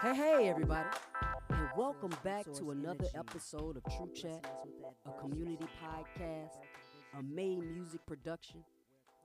Hey, 0.00 0.14
hey, 0.14 0.48
everybody, 0.48 0.88
and 1.50 1.68
welcome 1.76 2.12
back 2.22 2.44
to 2.58 2.70
another 2.70 3.06
episode 3.16 3.76
of 3.76 3.82
TRU 3.84 4.08
CHAT, 4.14 4.46
a 5.04 5.20
community 5.20 5.66
podcast, 5.82 6.58
a 7.18 7.22
MejIMusyK 7.22 7.98
production. 8.06 8.62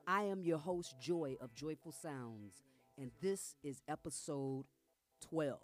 I 0.07 0.23
am 0.23 0.43
your 0.43 0.57
host, 0.57 0.95
Joy 0.99 1.35
of 1.39 1.53
Joyful 1.53 1.91
Sounds, 1.91 2.63
and 2.97 3.11
this 3.21 3.53
is 3.63 3.83
episode 3.87 4.65
12, 5.21 5.59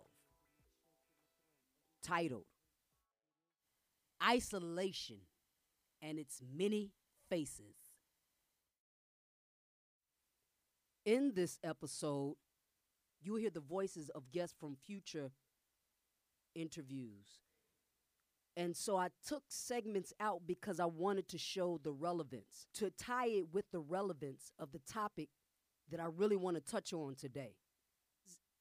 titled 2.03 2.45
Isolation 4.23 5.17
and 5.99 6.19
Its 6.19 6.43
Many 6.55 6.91
Faces. 7.27 7.75
In 11.05 11.31
this 11.33 11.57
episode, 11.63 12.35
you 13.21 13.33
will 13.33 13.39
hear 13.39 13.49
the 13.49 13.59
voices 13.59 14.09
of 14.09 14.31
guests 14.31 14.55
from 14.59 14.75
future 14.85 15.31
interviews. 16.55 17.39
And 18.55 18.75
so 18.75 18.97
I 18.97 19.09
took 19.25 19.43
segments 19.47 20.13
out 20.19 20.41
because 20.45 20.79
I 20.79 20.85
wanted 20.85 21.27
to 21.29 21.37
show 21.37 21.79
the 21.81 21.91
relevance, 21.91 22.67
to 22.75 22.89
tie 22.91 23.27
it 23.27 23.53
with 23.53 23.65
the 23.71 23.79
relevance 23.79 24.51
of 24.59 24.71
the 24.71 24.79
topic 24.79 25.29
that 25.91 25.99
I 25.99 26.07
really 26.15 26.35
want 26.35 26.57
to 26.57 26.61
touch 26.61 26.91
on 26.91 27.15
today. 27.15 27.55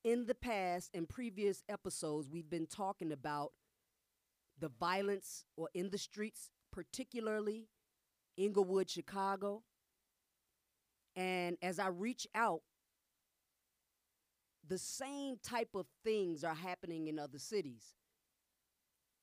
In 0.05 0.27
the 0.27 0.34
past 0.34 0.90
and 0.95 1.09
previous 1.09 1.62
episodes, 1.68 2.29
we've 2.30 2.48
been 2.48 2.66
talking 2.66 3.10
about 3.10 3.52
the 4.60 4.68
violence 4.68 5.45
or 5.56 5.68
in 5.74 5.90
the 5.90 5.98
streets, 5.98 6.51
particularly 6.73 7.68
Englewood, 8.37 8.88
Chicago. 8.88 9.62
And 11.16 11.56
as 11.60 11.79
I 11.79 11.88
reach 11.88 12.27
out 12.34 12.60
the 14.68 14.78
same 14.78 15.36
type 15.42 15.70
of 15.74 15.86
things 16.04 16.45
are 16.45 16.54
happening 16.54 17.09
in 17.09 17.18
other 17.18 17.38
cities. 17.38 17.95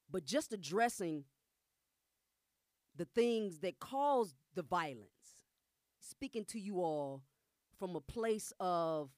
But 0.09 0.26
just 0.26 0.53
addressing 0.53 1.25
the 2.95 3.06
things 3.06 3.59
that 3.59 3.80
cause 3.80 4.33
the 4.55 4.64
violence, 4.64 5.09
speaking 6.00 6.45
to 6.45 6.59
you 6.59 6.81
all 6.81 7.23
from 7.78 7.95
a 7.95 8.02
place 8.02 8.53
of 8.59 9.09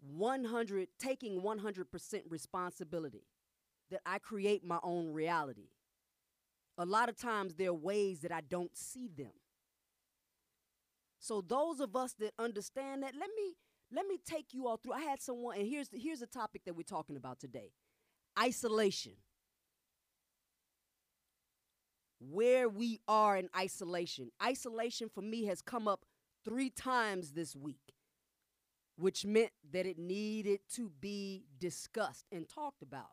100, 0.00 0.88
taking 0.98 1.40
100% 1.40 2.22
responsibility, 2.28 3.24
that 3.90 4.00
I 4.04 4.18
create 4.18 4.64
my 4.64 4.78
own 4.82 5.12
reality. 5.12 5.68
A 6.78 6.84
lot 6.84 7.08
of 7.08 7.16
times 7.16 7.54
there 7.54 7.70
are 7.70 7.74
ways 7.74 8.20
that 8.20 8.32
I 8.32 8.42
don't 8.42 8.76
see 8.76 9.08
them. 9.08 9.32
So, 11.18 11.40
those 11.40 11.80
of 11.80 11.96
us 11.96 12.12
that 12.20 12.34
understand 12.38 13.02
that, 13.02 13.14
let 13.18 13.30
me 13.34 13.54
let 13.92 14.06
me 14.06 14.18
take 14.24 14.52
you 14.52 14.66
all 14.66 14.76
through. 14.76 14.94
I 14.94 15.02
had 15.02 15.20
someone, 15.20 15.56
and 15.58 15.66
here's 15.66 15.88
the, 15.88 15.98
here's 15.98 16.20
the 16.20 16.26
topic 16.26 16.62
that 16.64 16.74
we're 16.74 16.82
talking 16.82 17.16
about 17.16 17.38
today 17.38 17.70
isolation. 18.38 19.12
Where 22.18 22.68
we 22.68 23.00
are 23.06 23.36
in 23.36 23.48
isolation. 23.56 24.30
Isolation 24.42 25.10
for 25.14 25.20
me 25.20 25.44
has 25.44 25.60
come 25.60 25.86
up 25.86 26.06
three 26.44 26.70
times 26.70 27.32
this 27.32 27.54
week, 27.54 27.94
which 28.96 29.26
meant 29.26 29.50
that 29.72 29.86
it 29.86 29.98
needed 29.98 30.60
to 30.74 30.90
be 31.00 31.44
discussed 31.58 32.24
and 32.32 32.48
talked 32.48 32.82
about. 32.82 33.10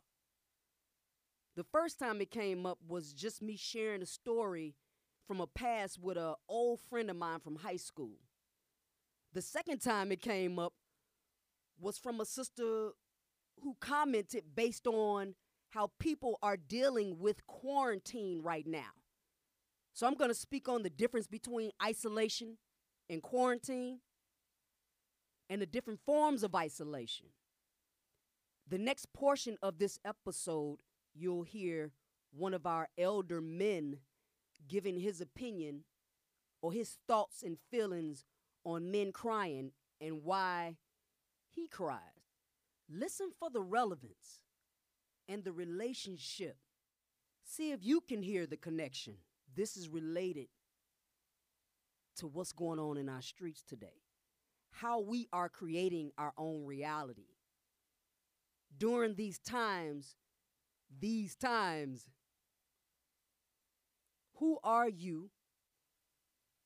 The 1.55 1.65
first 1.65 1.99
time 1.99 2.21
it 2.21 2.31
came 2.31 2.65
up 2.65 2.79
was 2.87 3.13
just 3.13 3.41
me 3.41 3.57
sharing 3.57 4.01
a 4.01 4.07
story 4.07 4.75
from 5.27 5.41
a 5.41 5.47
past 5.47 5.99
with 6.01 6.17
an 6.17 6.33
old 6.49 6.79
friend 6.89 7.09
of 7.09 7.15
mine 7.15 7.39
from 7.39 7.57
high 7.57 7.77
school. 7.77 8.17
The 9.33 9.41
second 9.41 9.79
time 9.79 10.11
it 10.11 10.21
came 10.21 10.59
up 10.59 10.73
was 11.79 11.97
from 11.97 12.21
a 12.21 12.25
sister 12.25 12.91
who 13.61 13.75
commented 13.79 14.43
based 14.55 14.85
on 14.85 15.33
how 15.71 15.91
people 15.99 16.37
are 16.43 16.55
dealing 16.55 17.17
with 17.17 17.45
quarantine 17.47 18.41
right 18.43 18.67
now. 18.67 18.91
So 19.93 20.05
I'm 20.05 20.13
going 20.13 20.29
to 20.29 20.35
speak 20.35 20.69
on 20.69 20.83
the 20.83 20.89
difference 20.89 21.25
between 21.25 21.71
isolation 21.83 22.57
and 23.09 23.23
quarantine 23.23 24.01
and 25.49 25.61
the 25.61 25.65
different 25.65 25.99
forms 26.05 26.43
of 26.43 26.53
isolation. 26.53 27.27
The 28.67 28.77
next 28.77 29.11
portion 29.13 29.57
of 29.63 29.79
this 29.79 29.99
episode, 30.05 30.77
you'll 31.15 31.43
hear 31.43 31.91
one 32.31 32.53
of 32.53 32.67
our 32.67 32.87
elder 32.97 33.41
men 33.41 33.97
giving 34.67 34.99
his 34.99 35.21
opinion 35.21 35.83
or 36.61 36.71
his 36.71 36.97
thoughts 37.07 37.43
and 37.43 37.57
feelings 37.71 38.25
on 38.63 38.91
men 38.91 39.11
crying 39.11 39.71
and 39.99 40.23
why 40.23 40.75
he 41.49 41.67
cries. 41.67 41.99
Listen 42.89 43.31
for 43.39 43.49
the 43.49 43.61
relevance 43.61 44.41
and 45.27 45.43
the 45.43 45.51
relationship. 45.51 46.57
See 47.43 47.71
if 47.71 47.79
you 47.83 48.01
can 48.01 48.21
hear 48.21 48.45
the 48.45 48.57
connection. 48.57 49.15
This 49.55 49.77
is 49.77 49.89
related 49.89 50.47
to 52.17 52.27
what's 52.27 52.51
going 52.51 52.79
on 52.79 52.97
in 52.97 53.09
our 53.09 53.21
streets 53.21 53.63
today, 53.67 54.01
how 54.71 54.99
we 54.99 55.27
are 55.33 55.49
creating 55.49 56.11
our 56.17 56.33
own 56.37 56.65
reality. 56.65 57.27
During 58.77 59.15
these 59.15 59.39
times, 59.39 60.15
these 60.99 61.35
times, 61.35 62.09
who 64.35 64.57
are 64.63 64.89
you 64.89 65.29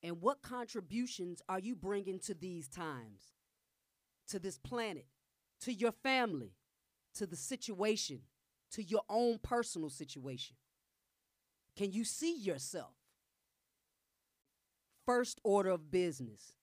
and 0.08 0.22
what 0.22 0.42
contributions 0.42 1.42
are 1.50 1.60
you 1.60 1.76
bringing 1.76 2.18
to 2.20 2.34
these 2.34 2.70
times, 2.70 3.34
to 4.30 4.40
this 4.40 4.58
planet, 4.58 5.06
to 5.62 5.74
your 5.74 5.92
family, 5.92 6.54
to 7.16 7.28
the 7.28 7.36
situation, 7.36 8.22
to 8.72 8.82
your 8.82 9.02
own 9.10 9.38
personal 9.38 9.90
situation? 9.90 10.56
Can 11.76 11.92
you 11.92 12.06
see 12.06 12.38
yourself? 12.38 12.94
First 15.06 15.40
order 15.44 15.72
of 15.72 15.92
business 15.92 16.54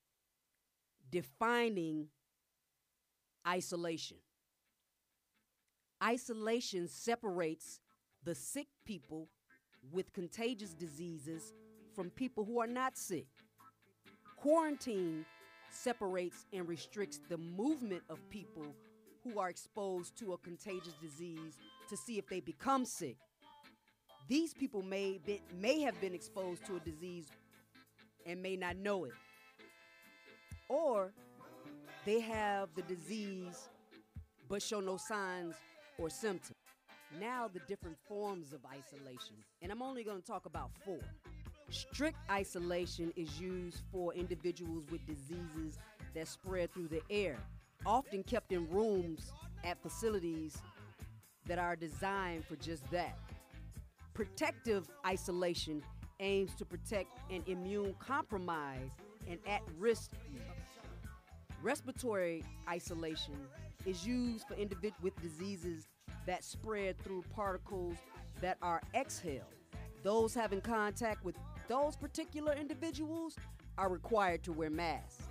defining 1.11 2.09
isolation. 3.47 4.17
Isolation 6.03 6.89
separates 6.89 7.81
the 8.25 8.35
sick 8.35 8.67
people 8.85 9.29
with 9.93 10.13
contagious 10.13 10.73
diseases 10.73 11.53
from 11.95 12.11
people 12.11 12.45
who 12.45 12.61
are 12.61 12.67
not 12.67 12.97
sick. 12.97 13.27
Quarantine 14.37 15.25
separates 15.71 16.47
and 16.53 16.69
restricts 16.69 17.21
the 17.29 17.39
movement 17.39 18.03
of 18.09 18.19
people 18.31 18.67
who 19.23 19.39
are 19.39 19.49
exposed 19.49 20.17
to 20.19 20.33
a 20.33 20.39
contagious 20.39 20.95
disease 21.01 21.57
to 21.89 21.97
see 21.97 22.19
if 22.19 22.27
they 22.29 22.41
become 22.41 22.85
sick. 22.85 23.17
These 24.29 24.55
people 24.55 24.83
may, 24.83 25.21
be, 25.25 25.41
may 25.61 25.81
have 25.81 26.01
been 26.01 26.15
exposed 26.15 26.65
to 26.67 26.77
a 26.77 26.81
disease 26.81 27.29
and 28.27 28.43
may 28.43 28.57
not 28.57 28.77
know 28.77 29.05
it. 29.05 29.13
Or 30.69 31.13
they 32.05 32.21
have 32.21 32.69
the 32.75 32.83
disease 32.83 33.69
but 34.49 34.63
show 34.63 34.81
no 34.81 34.97
signs 34.97 35.55
or 35.99 36.11
symptoms. 36.11 36.57
Now, 37.21 37.49
the 37.53 37.61
different 37.61 37.97
forms 38.09 38.53
of 38.53 38.61
isolation, 38.67 39.37
and 39.63 39.71
I'm 39.71 39.83
only 39.83 40.03
going 40.03 40.21
to 40.21 40.27
talk 40.27 40.47
about 40.47 40.71
four. 40.85 40.99
Strict 41.75 42.17
isolation 42.31 43.13
is 43.17 43.41
used 43.41 43.83
for 43.91 44.15
individuals 44.15 44.85
with 44.93 45.05
diseases 45.09 45.77
that 46.15 46.29
spread 46.29 46.73
through 46.73 46.87
the 46.87 47.03
air, 47.11 47.37
often 47.85 48.23
kept 48.23 48.53
in 48.53 48.71
rooms 48.71 49.33
at 49.65 49.83
facilities 49.83 50.57
that 51.47 51.59
are 51.59 51.75
designed 51.75 52.45
for 52.45 52.55
just 52.55 52.89
that. 52.93 53.19
Protective 54.13 54.89
isolation 55.05 55.83
aims 56.21 56.55
to 56.55 56.65
protect 56.65 57.09
an 57.29 57.43
immune 57.49 57.97
compromised 57.99 58.93
and 59.29 59.41
at 59.45 59.63
risk 59.77 60.13
Respiratory 61.61 62.45
isolation 62.69 63.35
is 63.85 64.07
used 64.07 64.47
for 64.47 64.55
individuals 64.55 65.03
with 65.03 65.23
diseases 65.23 65.89
that 66.27 66.45
spread 66.45 66.97
through 66.99 67.25
particles 67.35 67.97
that 68.41 68.59
are 68.63 68.81
exhaled. 68.95 69.43
Those 70.03 70.35
having 70.35 70.61
contact 70.61 71.25
with 71.25 71.35
those 71.69 71.97
particular 71.97 72.53
individuals 72.53 73.37
are 73.79 73.89
required 73.89 74.43
to 74.45 74.53
wear 74.53 74.71
masks. 74.71 75.23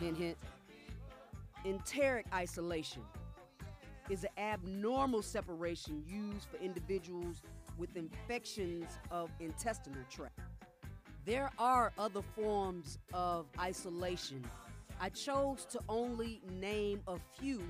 Hint, 0.00 0.16
hint. 0.16 0.36
Enteric 1.64 2.24
isolation 2.34 3.02
is 4.10 4.24
an 4.24 4.30
abnormal 4.36 5.22
separation 5.22 6.02
used 6.06 6.46
for 6.48 6.56
individuals 6.56 7.42
with 7.78 7.96
infections 7.96 8.98
of 9.10 9.30
intestinal 9.38 10.02
tract. 10.10 10.40
There 11.24 11.50
are 11.58 11.92
other 11.98 12.22
forms 12.34 12.98
of 13.14 13.46
isolation. 13.60 14.44
I 15.00 15.08
chose 15.10 15.64
to 15.66 15.78
only 15.88 16.42
name 16.50 17.00
a 17.06 17.16
few 17.38 17.62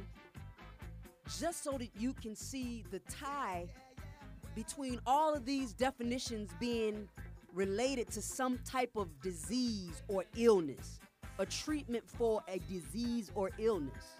just 1.38 1.62
so 1.62 1.72
that 1.72 1.90
you 1.98 2.14
can 2.14 2.34
see 2.34 2.82
the 2.90 2.98
tie 3.00 3.66
between 4.54 5.00
all 5.06 5.34
of 5.34 5.44
these 5.44 5.72
definitions 5.72 6.50
being 6.60 7.08
related 7.54 8.10
to 8.12 8.22
some 8.22 8.58
type 8.64 8.96
of 8.96 9.08
disease 9.20 10.02
or 10.08 10.24
illness, 10.36 11.00
a 11.38 11.46
treatment 11.46 12.08
for 12.08 12.42
a 12.48 12.58
disease 12.60 13.30
or 13.34 13.50
illness. 13.58 14.16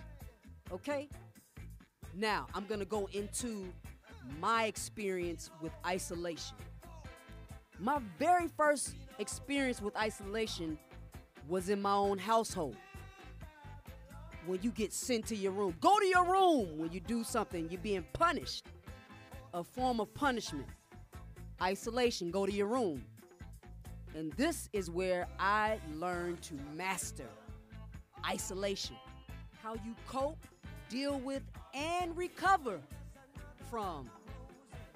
Okay? 0.70 1.08
Now, 2.14 2.46
I'm 2.54 2.66
to 2.80 2.86
go 2.86 3.08
into 3.12 3.72
my 4.40 4.64
experience 4.64 5.50
with 5.60 5.72
isolation. 5.86 6.56
My 7.78 8.00
very 8.18 8.48
first 8.48 8.94
experience 9.18 9.80
with 9.80 9.96
isolation 9.96 10.78
was 11.48 11.68
in 11.68 11.80
my 11.80 11.94
own 11.94 12.18
household. 12.18 12.76
When 14.46 14.60
you 14.62 14.70
get 14.70 14.92
sent 14.92 15.26
to 15.26 15.36
your 15.36 15.52
room, 15.52 15.74
go 15.80 15.98
to 15.98 16.06
your 16.06 16.24
room 16.24 16.78
when 16.78 16.92
you 16.92 17.00
do 17.00 17.24
something, 17.24 17.68
you're 17.70 17.80
being 17.80 18.04
punished. 18.12 18.66
A 19.54 19.62
form 19.62 20.00
of 20.00 20.12
punishment. 20.14 20.66
Isolation, 21.60 22.30
go 22.30 22.46
to 22.46 22.52
your 22.52 22.66
room. 22.66 23.04
And 24.14 24.32
this 24.34 24.68
is 24.72 24.90
where 24.90 25.26
I 25.38 25.78
learned 25.94 26.42
to 26.42 26.54
master 26.74 27.28
isolation. 28.26 28.96
How 29.62 29.74
you 29.74 29.94
cope, 30.06 30.46
deal 30.88 31.18
with, 31.18 31.42
and 31.74 32.16
recover 32.16 32.80
from. 33.70 34.10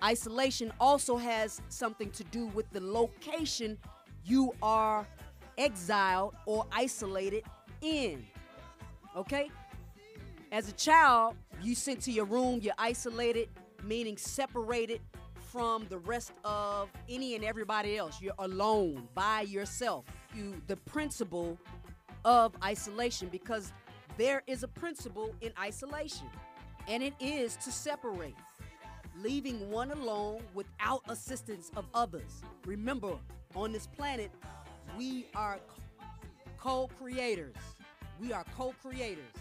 Isolation 0.03 0.73
also 0.79 1.17
has 1.17 1.63
something 1.69 2.11
to 2.11 2.25
do 2.25 2.47
with 2.49 2.71
the 2.71 2.81
location 2.81 3.79
you 4.25 4.53
are 4.63 5.07
exiled 5.57 6.35
or 6.45 6.67
isolated 6.71 7.45
in. 7.81 8.27
Okay? 9.17 9.51
As 10.53 10.69
a 10.69 10.73
child, 10.73 11.37
you 11.63 11.75
sent 11.75 12.03
to 12.03 12.13
your 12.13 12.27
room, 12.27 12.61
you're 12.63 12.75
isolated, 12.79 13.49
meaning 13.83 14.17
separated 14.19 15.01
from 15.57 15.87
the 15.89 15.97
rest 15.97 16.33
of 16.45 16.91
any 17.09 17.35
and 17.35 17.43
everybody 17.43 17.97
else. 17.97 18.21
You're 18.21 18.35
alone 18.41 19.09
by 19.15 19.41
yourself. 19.41 20.05
You 20.35 20.61
the 20.67 20.77
principle 20.77 21.57
of 22.27 22.53
isolation 22.63 23.29
because 23.33 23.73
there 24.19 24.43
is 24.47 24.65
a 24.65 24.69
principle 24.69 25.35
in 25.41 25.53
isolation, 25.59 26.27
and 26.89 27.03
it 27.03 27.15
is 27.21 27.57
to 27.65 27.73
separate, 27.73 28.35
leaving 29.23 29.71
one 29.71 29.93
alone 29.93 30.43
without 30.53 31.01
assistance 31.09 31.71
of 31.75 31.87
others. 31.95 32.43
Remember, 32.67 33.15
on 33.55 33.73
this 33.73 33.87
planet, 33.87 34.31
we 34.99 35.27
are 35.35 35.59
co 36.59 36.91
creators. 36.99 37.55
We 38.21 38.35
are 38.35 38.45
co 38.59 38.75
creators. 38.83 39.33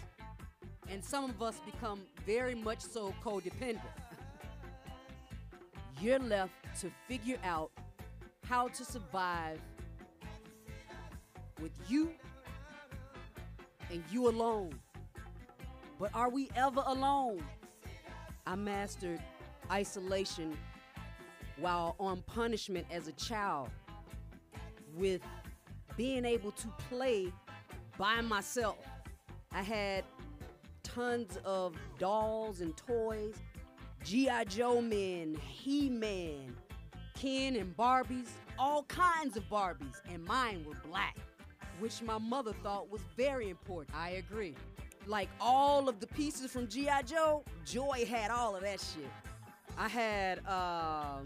And 0.90 1.04
some 1.04 1.26
of 1.26 1.42
us 1.42 1.60
become 1.66 2.00
very 2.26 2.56
much 2.56 2.80
so 2.80 3.14
codependent. 3.22 3.82
You're 6.06 6.20
left 6.20 6.54
to 6.82 6.92
figure 7.08 7.40
out 7.44 7.72
how 8.44 8.68
to 8.68 8.86
survive 8.86 9.60
with 11.60 11.72
you 11.90 12.12
and 13.90 14.04
you 14.12 14.30
alone. 14.30 14.80
But 16.00 16.12
are 16.14 16.30
we 16.30 16.52
ever 16.56 16.84
alone? 16.86 17.44
I 18.46 18.56
mastered 18.56 19.20
isolation 19.72 20.56
while 21.58 21.96
on 22.00 22.22
punishment 22.28 22.86
as 22.92 23.08
a 23.08 23.14
child 23.14 23.72
with 24.94 25.22
being 25.98 26.24
able 26.24 26.52
to 26.52 26.68
play 26.88 27.34
by 27.98 28.22
myself. 28.22 28.78
I 29.52 29.64
had 29.64 30.04
tons 30.84 31.40
of 31.44 31.74
dolls 31.98 32.62
and 32.62 32.78
toys, 32.78 33.34
G.I. 34.06 34.46
Joe 34.46 34.82
men, 34.82 35.36
He 35.46 35.90
Man, 35.90 36.56
Ken 37.20 37.56
and 37.58 37.76
Barbies, 37.76 38.30
all 38.58 38.84
kinds 38.84 39.36
of 39.36 39.44
Barbies, 39.50 40.02
and 40.10 40.24
mine 40.24 40.64
were 40.66 40.78
black 40.90 41.18
which 41.80 42.02
my 42.02 42.18
mother 42.18 42.54
thought 42.64 42.90
was 42.90 43.02
very 43.18 43.50
important. 43.50 43.96
I 43.96 44.12
agree. 44.12 44.56
Like 45.08 45.30
all 45.40 45.88
of 45.88 46.00
the 46.00 46.08
pieces 46.08 46.52
from 46.52 46.68
G.I. 46.68 47.04
Joe, 47.04 47.44
Joy 47.66 48.06
had 48.08 48.32
all 48.32 48.56
of 48.56 48.62
that 48.62 48.80
shit. 48.80 49.10
I 49.78 49.88
had 49.88 50.40
uh, 50.48 51.18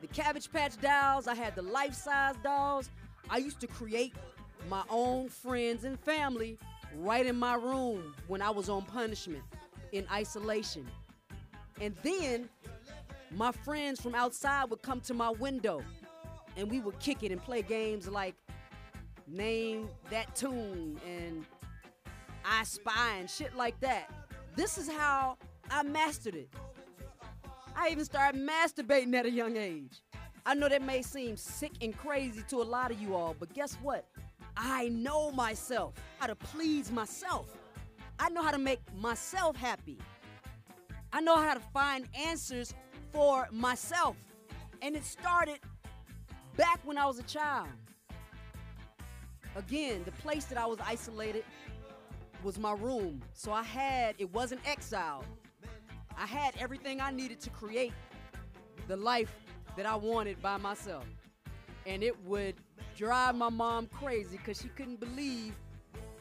the 0.00 0.06
Cabbage 0.08 0.50
Patch 0.50 0.80
dolls, 0.80 1.26
I 1.26 1.34
had 1.34 1.54
the 1.54 1.62
life 1.62 1.94
size 1.94 2.34
dolls. 2.42 2.90
I 3.30 3.38
used 3.38 3.60
to 3.60 3.66
create 3.66 4.14
my 4.68 4.82
own 4.90 5.28
friends 5.28 5.84
and 5.84 5.98
family 6.00 6.58
right 6.96 7.24
in 7.24 7.36
my 7.36 7.54
room 7.54 8.14
when 8.26 8.42
I 8.42 8.50
was 8.50 8.68
on 8.68 8.82
punishment 8.82 9.42
in 9.92 10.06
isolation. 10.12 10.86
And 11.80 11.94
then 12.02 12.48
my 13.30 13.52
friends 13.52 14.00
from 14.00 14.14
outside 14.14 14.70
would 14.70 14.82
come 14.82 15.00
to 15.02 15.14
my 15.14 15.30
window 15.30 15.82
and 16.56 16.70
we 16.70 16.80
would 16.80 16.98
kick 17.00 17.22
it 17.22 17.32
and 17.32 17.42
play 17.42 17.62
games 17.62 18.08
like 18.08 18.34
name 19.26 19.88
that 20.10 20.34
tune 20.36 21.00
and 21.06 21.44
I 22.44 22.64
spy 22.64 23.16
and 23.18 23.28
shit 23.28 23.56
like 23.56 23.78
that. 23.80 24.10
This 24.54 24.78
is 24.78 24.88
how 24.88 25.36
I 25.70 25.82
mastered 25.82 26.36
it. 26.36 26.48
I 27.76 27.88
even 27.88 28.04
started 28.04 28.40
masturbating 28.40 29.14
at 29.14 29.26
a 29.26 29.30
young 29.30 29.56
age. 29.56 30.02
I 30.46 30.54
know 30.54 30.68
that 30.68 30.82
may 30.82 31.02
seem 31.02 31.36
sick 31.36 31.72
and 31.80 31.96
crazy 31.96 32.42
to 32.48 32.56
a 32.56 32.62
lot 32.62 32.90
of 32.90 33.00
you 33.00 33.14
all, 33.14 33.34
but 33.38 33.52
guess 33.54 33.74
what? 33.82 34.06
I 34.56 34.88
know 34.90 35.32
myself, 35.32 35.94
how 36.18 36.26
to 36.26 36.36
please 36.36 36.92
myself. 36.92 37.56
I 38.18 38.28
know 38.28 38.42
how 38.42 38.52
to 38.52 38.58
make 38.58 38.80
myself 39.00 39.56
happy. 39.56 39.98
I 41.14 41.20
know 41.20 41.36
how 41.36 41.54
to 41.54 41.60
find 41.72 42.08
answers 42.26 42.74
for 43.12 43.46
myself. 43.52 44.16
And 44.82 44.96
it 44.96 45.04
started 45.04 45.60
back 46.56 46.80
when 46.82 46.98
I 46.98 47.06
was 47.06 47.20
a 47.20 47.22
child. 47.22 47.68
Again, 49.54 50.02
the 50.04 50.10
place 50.10 50.46
that 50.46 50.58
I 50.58 50.66
was 50.66 50.78
isolated 50.84 51.44
was 52.42 52.58
my 52.58 52.72
room. 52.72 53.22
So 53.32 53.52
I 53.52 53.62
had, 53.62 54.16
it 54.18 54.34
wasn't 54.34 54.60
exile. 54.66 55.24
I 56.18 56.26
had 56.26 56.54
everything 56.58 57.00
I 57.00 57.12
needed 57.12 57.40
to 57.42 57.50
create 57.50 57.92
the 58.88 58.96
life 58.96 59.32
that 59.76 59.86
I 59.86 59.94
wanted 59.94 60.42
by 60.42 60.56
myself. 60.56 61.04
And 61.86 62.02
it 62.02 62.20
would 62.24 62.56
drive 62.96 63.36
my 63.36 63.50
mom 63.50 63.86
crazy 63.86 64.36
because 64.36 64.60
she 64.60 64.68
couldn't 64.70 64.98
believe 64.98 65.54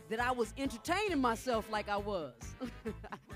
that 0.09 0.19
I 0.19 0.31
was 0.31 0.53
entertaining 0.55 1.19
myself 1.19 1.67
like 1.71 1.89
I 1.89 1.97
was. 1.97 2.33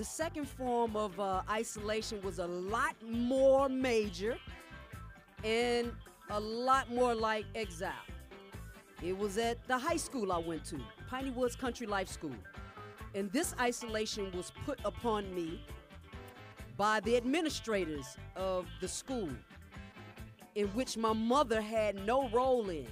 the 0.00 0.06
second 0.06 0.48
form 0.48 0.96
of 0.96 1.20
uh, 1.20 1.42
isolation 1.50 2.22
was 2.22 2.38
a 2.38 2.46
lot 2.46 2.96
more 3.06 3.68
major 3.68 4.38
and 5.44 5.92
a 6.30 6.40
lot 6.40 6.90
more 6.90 7.14
like 7.14 7.44
exile. 7.54 7.92
It 9.02 9.18
was 9.18 9.36
at 9.36 9.62
the 9.68 9.76
high 9.76 9.98
school 9.98 10.32
I 10.32 10.38
went 10.38 10.64
to, 10.70 10.80
Piney 11.06 11.28
Woods 11.28 11.54
Country 11.54 11.86
Life 11.86 12.08
School. 12.08 12.34
And 13.14 13.30
this 13.30 13.54
isolation 13.60 14.32
was 14.34 14.52
put 14.64 14.78
upon 14.86 15.34
me 15.34 15.62
by 16.78 17.00
the 17.00 17.18
administrators 17.18 18.16
of 18.36 18.64
the 18.80 18.88
school, 18.88 19.28
in 20.54 20.68
which 20.68 20.96
my 20.96 21.12
mother 21.12 21.60
had 21.60 22.06
no 22.06 22.30
role 22.30 22.70
in. 22.70 22.88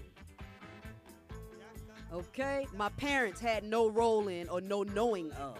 Okay? 2.12 2.66
My 2.76 2.90
parents 2.90 3.40
had 3.40 3.64
no 3.64 3.88
role 3.88 4.28
in 4.28 4.50
or 4.50 4.60
no 4.60 4.82
knowing 4.82 5.32
of. 5.32 5.58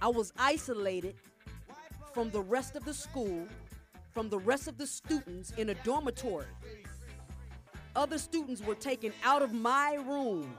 I 0.00 0.08
was 0.08 0.32
isolated 0.38 1.14
from 2.12 2.30
the 2.30 2.40
rest 2.40 2.76
of 2.76 2.84
the 2.84 2.94
school, 2.94 3.46
from 4.12 4.28
the 4.28 4.38
rest 4.38 4.68
of 4.68 4.78
the 4.78 4.86
students 4.86 5.52
in 5.56 5.70
a 5.70 5.74
dormitory 5.74 6.46
other 7.98 8.18
students 8.18 8.62
were 8.62 8.76
taken 8.76 9.12
out 9.24 9.42
of 9.42 9.52
my 9.52 9.98
room, 10.06 10.56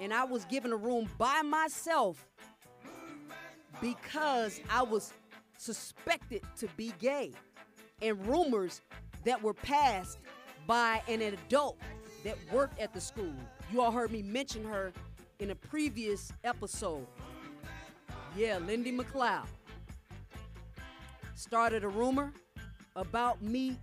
and 0.00 0.12
I 0.12 0.24
was 0.24 0.44
given 0.46 0.72
a 0.72 0.76
room 0.76 1.08
by 1.16 1.40
myself 1.42 2.26
because 3.80 4.60
I 4.68 4.82
was 4.82 5.12
suspected 5.56 6.42
to 6.58 6.66
be 6.76 6.92
gay. 6.98 7.32
And 8.02 8.26
rumors 8.26 8.80
that 9.24 9.40
were 9.40 9.54
passed 9.54 10.18
by 10.66 11.00
an 11.06 11.22
adult 11.22 11.78
that 12.24 12.36
worked 12.50 12.80
at 12.80 12.92
the 12.92 13.00
school. 13.00 13.34
You 13.72 13.80
all 13.80 13.92
heard 13.92 14.10
me 14.10 14.22
mention 14.22 14.64
her 14.64 14.92
in 15.38 15.50
a 15.50 15.54
previous 15.54 16.32
episode. 16.42 17.06
Yeah, 18.34 18.58
Lindy 18.58 18.92
McLeod 18.92 19.46
started 21.34 21.84
a 21.84 21.88
rumor 21.88 22.32
about 22.96 23.42
me 23.42 23.76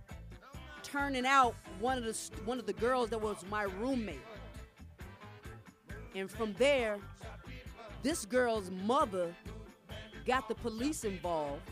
turning 0.82 1.24
out 1.24 1.54
one 1.78 1.98
of 1.98 2.04
the 2.04 2.42
one 2.44 2.58
of 2.58 2.66
the 2.66 2.72
girls 2.72 3.10
that 3.10 3.20
was 3.20 3.44
my 3.48 3.62
roommate. 3.62 4.18
And 6.16 6.28
from 6.28 6.52
there, 6.54 6.98
this 8.02 8.24
girl's 8.24 8.70
mother 8.70 9.32
got 10.26 10.48
the 10.48 10.56
police 10.56 11.04
involved. 11.04 11.62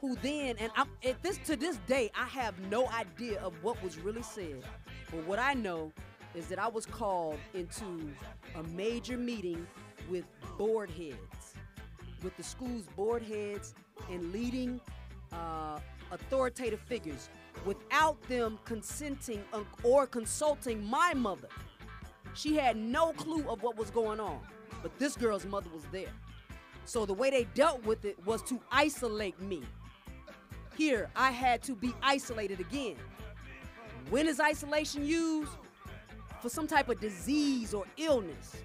Who 0.00 0.16
then, 0.22 0.56
and 0.58 0.72
I'm, 0.74 0.88
at 1.04 1.22
this 1.22 1.36
to 1.44 1.56
this 1.56 1.76
day, 1.86 2.10
I 2.18 2.24
have 2.24 2.58
no 2.70 2.88
idea 2.88 3.38
of 3.40 3.52
what 3.62 3.82
was 3.82 3.98
really 3.98 4.22
said. 4.22 4.62
But 5.10 5.26
what 5.26 5.38
I 5.38 5.52
know 5.52 5.92
is 6.34 6.46
that 6.46 6.58
I 6.58 6.68
was 6.68 6.86
called 6.86 7.36
into 7.52 8.10
a 8.54 8.62
major 8.62 9.18
meeting 9.18 9.66
with 10.10 10.24
board 10.58 10.90
heads, 10.90 11.54
with 12.22 12.36
the 12.36 12.42
school's 12.42 12.86
board 12.96 13.22
heads 13.22 13.74
and 14.10 14.32
leading 14.32 14.80
uh, 15.32 15.78
authoritative 16.10 16.80
figures 16.80 17.30
without 17.64 18.20
them 18.28 18.58
consenting 18.64 19.42
or 19.82 20.06
consulting 20.06 20.84
my 20.84 21.14
mother. 21.14 21.48
She 22.34 22.56
had 22.56 22.76
no 22.76 23.12
clue 23.12 23.48
of 23.48 23.62
what 23.62 23.76
was 23.76 23.90
going 23.90 24.20
on, 24.20 24.40
but 24.82 24.98
this 24.98 25.16
girl's 25.16 25.44
mother 25.46 25.70
was 25.72 25.84
there. 25.92 26.12
So 26.84 27.06
the 27.06 27.14
way 27.14 27.30
they 27.30 27.44
dealt 27.54 27.84
with 27.84 28.04
it 28.04 28.16
was 28.26 28.42
to 28.44 28.60
isolate 28.72 29.40
me. 29.40 29.62
Here, 30.76 31.10
I 31.14 31.30
had 31.30 31.62
to 31.64 31.74
be 31.74 31.92
isolated 32.02 32.58
again. 32.58 32.96
When 34.08 34.26
is 34.26 34.40
isolation 34.40 35.04
used? 35.04 35.52
For 36.40 36.48
some 36.48 36.66
type 36.66 36.88
of 36.88 36.98
disease 37.00 37.74
or 37.74 37.84
illness. 37.98 38.56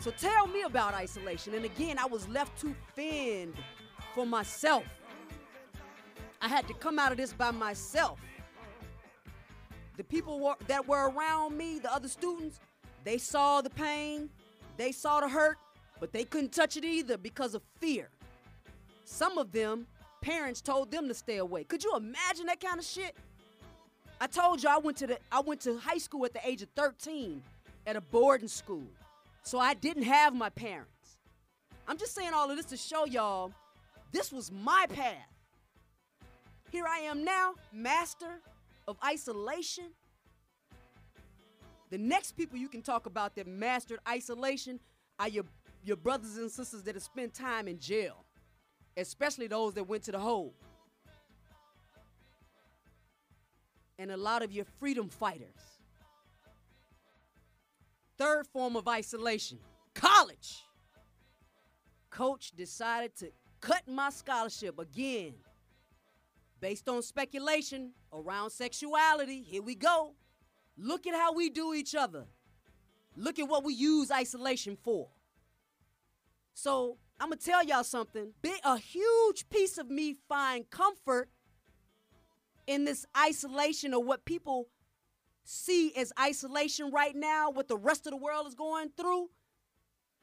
So 0.00 0.10
tell 0.12 0.46
me 0.46 0.62
about 0.62 0.94
isolation. 0.94 1.54
And 1.54 1.64
again, 1.64 1.98
I 1.98 2.06
was 2.06 2.28
left 2.28 2.60
to 2.60 2.74
fend 2.94 3.54
for 4.14 4.24
myself. 4.24 4.84
I 6.40 6.48
had 6.48 6.68
to 6.68 6.74
come 6.74 6.98
out 6.98 7.10
of 7.10 7.18
this 7.18 7.32
by 7.32 7.50
myself. 7.50 8.20
The 9.96 10.04
people 10.04 10.38
were, 10.38 10.54
that 10.68 10.86
were 10.86 11.10
around 11.10 11.56
me, 11.56 11.80
the 11.80 11.92
other 11.92 12.06
students, 12.06 12.60
they 13.02 13.18
saw 13.18 13.60
the 13.60 13.70
pain, 13.70 14.30
they 14.76 14.92
saw 14.92 15.20
the 15.20 15.28
hurt, 15.28 15.58
but 15.98 16.12
they 16.12 16.22
couldn't 16.22 16.52
touch 16.52 16.76
it 16.76 16.84
either 16.84 17.18
because 17.18 17.56
of 17.56 17.62
fear. 17.80 18.08
Some 19.04 19.38
of 19.38 19.50
them, 19.50 19.88
parents 20.20 20.60
told 20.60 20.92
them 20.92 21.08
to 21.08 21.14
stay 21.14 21.38
away. 21.38 21.64
Could 21.64 21.82
you 21.82 21.96
imagine 21.96 22.46
that 22.46 22.60
kind 22.60 22.78
of 22.78 22.84
shit? 22.84 23.16
I 24.20 24.28
told 24.28 24.62
you 24.62 24.68
I 24.68 24.78
went 24.78 24.96
to 24.98 25.06
the 25.08 25.18
I 25.30 25.40
went 25.40 25.60
to 25.62 25.78
high 25.78 25.98
school 25.98 26.24
at 26.24 26.32
the 26.32 26.40
age 26.46 26.62
of 26.62 26.68
13 26.76 27.42
at 27.86 27.96
a 27.96 28.00
boarding 28.00 28.48
school. 28.48 28.86
So 29.42 29.58
I 29.58 29.74
didn't 29.74 30.02
have 30.04 30.34
my 30.34 30.50
parents. 30.50 31.18
I'm 31.86 31.96
just 31.96 32.14
saying 32.14 32.32
all 32.34 32.50
of 32.50 32.56
this 32.56 32.66
to 32.66 32.76
show 32.76 33.06
y'all 33.06 33.52
this 34.12 34.32
was 34.32 34.50
my 34.50 34.86
path. 34.90 35.16
Here 36.70 36.84
I 36.86 36.98
am 37.00 37.24
now, 37.24 37.54
master 37.72 38.40
of 38.86 38.96
isolation. 39.04 39.86
The 41.90 41.98
next 41.98 42.32
people 42.32 42.58
you 42.58 42.68
can 42.68 42.82
talk 42.82 43.06
about 43.06 43.34
that 43.36 43.46
mastered 43.46 44.00
isolation 44.06 44.80
are 45.18 45.28
your, 45.28 45.44
your 45.82 45.96
brothers 45.96 46.36
and 46.36 46.50
sisters 46.50 46.82
that 46.82 46.94
have 46.94 47.02
spent 47.02 47.32
time 47.32 47.68
in 47.68 47.78
jail, 47.78 48.24
especially 48.96 49.46
those 49.46 49.74
that 49.74 49.84
went 49.84 50.02
to 50.04 50.12
the 50.12 50.18
hole. 50.18 50.54
And 53.98 54.10
a 54.10 54.16
lot 54.16 54.42
of 54.42 54.52
your 54.52 54.66
freedom 54.78 55.08
fighters. 55.08 55.67
Third 58.18 58.46
form 58.48 58.76
of 58.76 58.88
isolation 58.88 59.58
college. 59.94 60.64
Coach 62.10 62.52
decided 62.56 63.14
to 63.16 63.30
cut 63.60 63.82
my 63.86 64.10
scholarship 64.10 64.78
again 64.78 65.34
based 66.60 66.88
on 66.88 67.02
speculation 67.02 67.92
around 68.12 68.50
sexuality. 68.50 69.42
Here 69.42 69.62
we 69.62 69.74
go. 69.74 70.14
Look 70.76 71.06
at 71.06 71.14
how 71.14 71.32
we 71.32 71.50
do 71.50 71.74
each 71.74 71.94
other. 71.94 72.24
Look 73.16 73.38
at 73.38 73.48
what 73.48 73.64
we 73.64 73.74
use 73.74 74.10
isolation 74.10 74.76
for. 74.82 75.08
So, 76.54 76.96
I'm 77.20 77.28
going 77.28 77.38
to 77.38 77.44
tell 77.44 77.64
y'all 77.64 77.84
something. 77.84 78.32
A 78.64 78.78
huge 78.78 79.48
piece 79.48 79.76
of 79.78 79.90
me 79.90 80.16
find 80.28 80.68
comfort 80.70 81.28
in 82.66 82.84
this 82.84 83.06
isolation 83.16 83.92
of 83.92 84.04
what 84.04 84.24
people 84.24 84.68
see 85.48 85.94
as 85.96 86.12
isolation 86.20 86.90
right 86.90 87.16
now, 87.16 87.50
what 87.50 87.68
the 87.68 87.76
rest 87.76 88.06
of 88.06 88.10
the 88.10 88.18
world 88.18 88.46
is 88.46 88.54
going 88.54 88.90
through, 88.94 89.30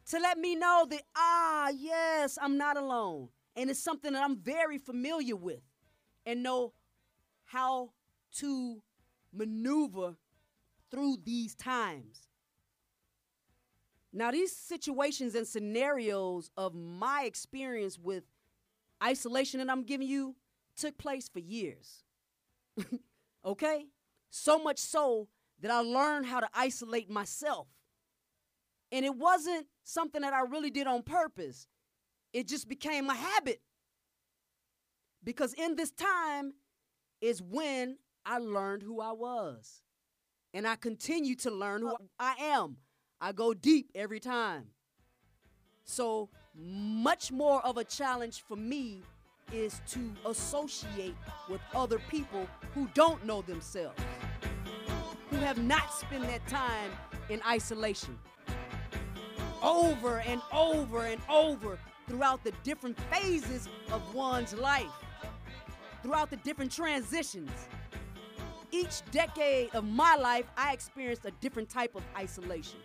to 0.07 0.19
let 0.19 0.37
me 0.37 0.55
know 0.55 0.85
that, 0.87 1.01
ah, 1.15 1.71
yes, 1.75 2.37
I'm 2.39 2.59
not 2.59 2.77
alone. 2.77 3.29
And 3.55 3.71
it's 3.71 3.79
something 3.79 4.13
that 4.13 4.23
I'm 4.23 4.37
very 4.37 4.77
familiar 4.77 5.35
with 5.35 5.61
and 6.27 6.43
know 6.43 6.73
how 7.45 7.89
to 8.37 8.81
maneuver 9.33 10.15
through 10.91 11.17
these 11.23 11.55
times. 11.55 12.27
Now, 14.13 14.29
these 14.29 14.55
situations 14.55 15.33
and 15.33 15.47
scenarios 15.47 16.51
of 16.55 16.75
my 16.75 17.23
experience 17.23 17.97
with 17.97 18.25
isolation 19.03 19.59
that 19.59 19.71
I'm 19.71 19.83
giving 19.83 20.07
you 20.07 20.35
took 20.77 20.99
place 20.99 21.27
for 21.27 21.39
years. 21.39 22.03
okay? 23.45 23.87
So 24.37 24.59
much 24.59 24.79
so 24.79 25.29
that 25.61 25.71
I 25.71 25.79
learned 25.79 26.25
how 26.25 26.41
to 26.41 26.49
isolate 26.53 27.09
myself. 27.09 27.67
And 28.91 29.05
it 29.05 29.15
wasn't 29.15 29.65
something 29.85 30.21
that 30.23 30.33
I 30.33 30.41
really 30.41 30.69
did 30.69 30.87
on 30.87 31.03
purpose, 31.03 31.67
it 32.33 32.45
just 32.45 32.67
became 32.67 33.09
a 33.09 33.15
habit. 33.15 33.61
Because 35.23 35.53
in 35.53 35.77
this 35.77 35.89
time 35.89 36.53
is 37.21 37.41
when 37.41 37.97
I 38.25 38.39
learned 38.39 38.83
who 38.83 38.99
I 38.99 39.13
was. 39.13 39.81
And 40.53 40.67
I 40.67 40.75
continue 40.75 41.35
to 41.37 41.49
learn 41.49 41.81
who 41.81 41.95
I 42.19 42.35
am. 42.37 42.75
I 43.21 43.31
go 43.31 43.53
deep 43.53 43.89
every 43.95 44.19
time. 44.19 44.65
So, 45.85 46.29
much 46.53 47.31
more 47.31 47.65
of 47.65 47.77
a 47.77 47.85
challenge 47.85 48.43
for 48.45 48.57
me 48.57 49.01
is 49.53 49.81
to 49.87 50.11
associate 50.25 51.15
with 51.49 51.61
other 51.73 51.99
people 52.09 52.47
who 52.73 52.89
don't 52.93 53.25
know 53.25 53.41
themselves, 53.41 54.01
who 55.35 55.41
have 55.41 55.61
not 55.61 55.93
spent 55.93 56.23
that 56.23 56.47
time 56.47 56.91
in 57.29 57.41
isolation. 57.45 58.17
Over 59.61 60.19
and 60.19 60.41
over 60.53 61.01
and 61.01 61.21
over 61.29 61.77
throughout 62.07 62.43
the 62.43 62.53
different 62.63 62.97
phases 63.11 63.67
of 63.91 64.13
one's 64.13 64.53
life 64.53 64.91
throughout 66.01 66.29
the 66.29 66.37
different 66.37 66.71
transitions. 66.71 67.49
Each 68.71 69.01
decade 69.11 69.73
of 69.73 69.83
my 69.83 70.15
life, 70.15 70.45
I 70.55 70.71
experienced 70.71 71.25
a 71.25 71.31
different 71.41 71.67
type 71.67 71.95
of 71.95 72.03
isolation. 72.15 72.79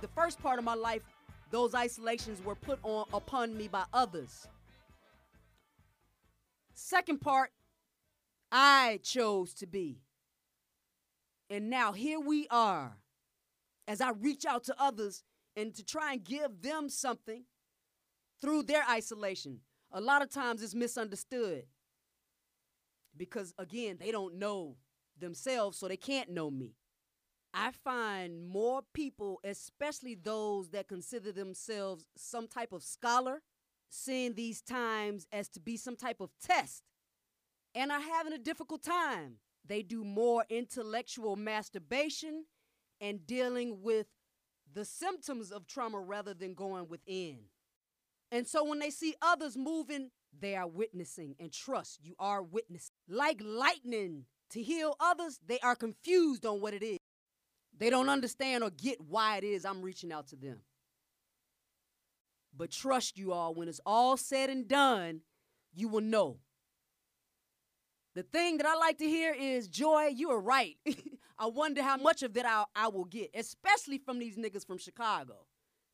The 0.00 0.08
first 0.08 0.42
part 0.42 0.58
of 0.58 0.64
my 0.64 0.74
life, 0.74 1.02
those 1.50 1.74
isolations 1.74 2.42
were 2.42 2.54
put 2.54 2.78
on 2.82 3.06
upon 3.12 3.56
me 3.56 3.68
by 3.68 3.84
others. 3.92 4.48
Second 6.72 7.20
part, 7.20 7.50
I 8.50 9.00
chose 9.02 9.52
to 9.54 9.66
be. 9.66 10.00
And 11.48 11.70
now 11.70 11.92
here 11.92 12.20
we 12.20 12.48
are 12.50 12.96
as 13.86 14.00
I 14.00 14.10
reach 14.10 14.44
out 14.44 14.64
to 14.64 14.74
others 14.78 15.22
and 15.54 15.74
to 15.74 15.84
try 15.84 16.14
and 16.14 16.24
give 16.24 16.60
them 16.60 16.88
something 16.88 17.44
through 18.40 18.64
their 18.64 18.84
isolation 18.90 19.60
a 19.92 20.00
lot 20.00 20.22
of 20.22 20.30
times 20.30 20.62
it's 20.62 20.74
misunderstood 20.74 21.64
because, 23.16 23.54
again, 23.58 23.96
they 23.98 24.10
don't 24.10 24.34
know 24.34 24.76
themselves, 25.18 25.78
so 25.78 25.88
they 25.88 25.96
can't 25.96 26.30
know 26.30 26.50
me. 26.50 26.74
I 27.54 27.70
find 27.70 28.46
more 28.46 28.82
people, 28.92 29.40
especially 29.42 30.14
those 30.14 30.70
that 30.70 30.88
consider 30.88 31.32
themselves 31.32 32.04
some 32.16 32.46
type 32.46 32.72
of 32.72 32.82
scholar, 32.82 33.40
seeing 33.88 34.34
these 34.34 34.60
times 34.60 35.26
as 35.32 35.48
to 35.50 35.60
be 35.60 35.78
some 35.78 35.96
type 35.96 36.20
of 36.20 36.30
test 36.44 36.82
and 37.74 37.90
are 37.90 38.00
having 38.00 38.34
a 38.34 38.38
difficult 38.38 38.82
time. 38.82 39.36
They 39.66 39.82
do 39.82 40.04
more 40.04 40.44
intellectual 40.48 41.36
masturbation 41.36 42.44
and 43.00 43.26
dealing 43.26 43.82
with 43.82 44.06
the 44.72 44.84
symptoms 44.84 45.50
of 45.50 45.66
trauma 45.66 46.00
rather 46.00 46.34
than 46.34 46.54
going 46.54 46.88
within. 46.88 47.38
And 48.30 48.46
so 48.46 48.64
when 48.64 48.78
they 48.78 48.90
see 48.90 49.14
others 49.22 49.56
moving, 49.56 50.10
they 50.38 50.54
are 50.56 50.66
witnessing 50.66 51.34
and 51.38 51.52
trust 51.52 52.00
you 52.02 52.14
are 52.18 52.42
witnessing. 52.42 52.92
Like 53.08 53.40
lightning 53.42 54.24
to 54.50 54.62
heal 54.62 54.96
others, 55.00 55.40
they 55.46 55.58
are 55.60 55.76
confused 55.76 56.44
on 56.44 56.60
what 56.60 56.74
it 56.74 56.82
is. 56.82 56.98
They 57.78 57.90
don't 57.90 58.08
understand 58.08 58.64
or 58.64 58.70
get 58.70 59.00
why 59.00 59.38
it 59.38 59.44
is 59.44 59.64
I'm 59.64 59.82
reaching 59.82 60.12
out 60.12 60.28
to 60.28 60.36
them. 60.36 60.60
But 62.56 62.70
trust 62.70 63.18
you 63.18 63.32
all, 63.32 63.54
when 63.54 63.68
it's 63.68 63.80
all 63.84 64.16
said 64.16 64.48
and 64.48 64.66
done, 64.66 65.20
you 65.74 65.88
will 65.88 66.00
know. 66.00 66.38
The 68.16 68.22
thing 68.22 68.56
that 68.56 68.66
I 68.66 68.74
like 68.76 68.96
to 68.98 69.04
hear 69.04 69.34
is, 69.38 69.68
Joy, 69.68 70.06
you 70.06 70.30
are 70.30 70.40
right. 70.40 70.78
I 71.38 71.48
wonder 71.48 71.82
how 71.82 71.98
much 71.98 72.22
of 72.22 72.32
that 72.32 72.46
I, 72.46 72.64
I 72.74 72.88
will 72.88 73.04
get, 73.04 73.30
especially 73.34 73.98
from 73.98 74.18
these 74.18 74.38
niggas 74.38 74.66
from 74.66 74.78
Chicago, 74.78 75.34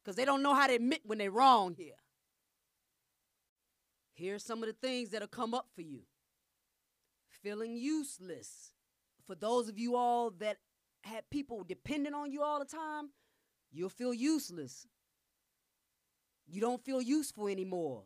because 0.01 0.15
they 0.15 0.25
don't 0.25 0.41
know 0.41 0.55
how 0.55 0.69
to 0.69 0.75
admit 0.77 1.01
when 1.03 1.19
they're 1.19 1.33
wrong 1.33 1.75
here. 1.75 1.97
Here's 4.15 4.45
some 4.45 4.63
of 4.63 4.69
the 4.69 4.73
things 4.75 5.09
that'll 5.09 5.27
come 5.27 5.53
up 5.53 5.67
for 5.75 5.83
you 5.83 6.03
feeling 7.43 7.77
useless. 7.77 8.71
For 9.27 9.35
those 9.35 9.69
of 9.69 9.77
you 9.77 9.97
all 9.97 10.31
that 10.39 10.59
had 11.03 11.29
people 11.29 11.65
dependent 11.65 12.15
on 12.15 12.31
you 12.31 12.41
all 12.45 12.61
the 12.61 12.65
time, 12.65 13.11
you'll 13.73 13.89
feel 13.89 14.15
useless. 14.15 14.87
You 16.47 16.61
don't 16.61 16.85
feel 16.85 17.03
useful 17.03 17.49
anymore. 17.49 18.05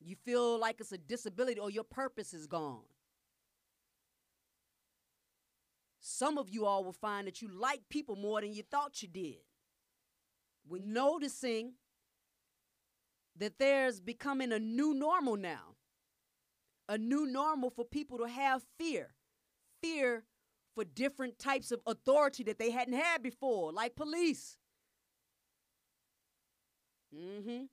You 0.00 0.16
feel 0.24 0.58
like 0.58 0.80
it's 0.80 0.92
a 0.92 0.96
disability 0.96 1.60
or 1.60 1.68
your 1.70 1.84
purpose 1.84 2.32
is 2.32 2.46
gone. 2.46 2.80
Some 6.08 6.38
of 6.38 6.48
you 6.48 6.66
all 6.66 6.84
will 6.84 6.92
find 6.92 7.26
that 7.26 7.42
you 7.42 7.48
like 7.48 7.80
people 7.88 8.14
more 8.14 8.40
than 8.40 8.52
you 8.52 8.62
thought 8.62 9.02
you 9.02 9.08
did. 9.08 9.38
When 10.64 10.92
noticing 10.92 11.72
that 13.34 13.58
there's 13.58 13.98
becoming 13.98 14.52
a 14.52 14.60
new 14.60 14.94
normal 14.94 15.36
now. 15.36 15.74
A 16.88 16.96
new 16.96 17.26
normal 17.26 17.70
for 17.70 17.84
people 17.84 18.18
to 18.18 18.28
have 18.28 18.62
fear. 18.78 19.16
Fear 19.82 20.22
for 20.76 20.84
different 20.84 21.40
types 21.40 21.72
of 21.72 21.80
authority 21.88 22.44
that 22.44 22.60
they 22.60 22.70
hadn't 22.70 22.94
had 22.94 23.20
before, 23.20 23.72
like 23.72 23.96
police. 23.96 24.58
Mm-hmm. 27.12 27.64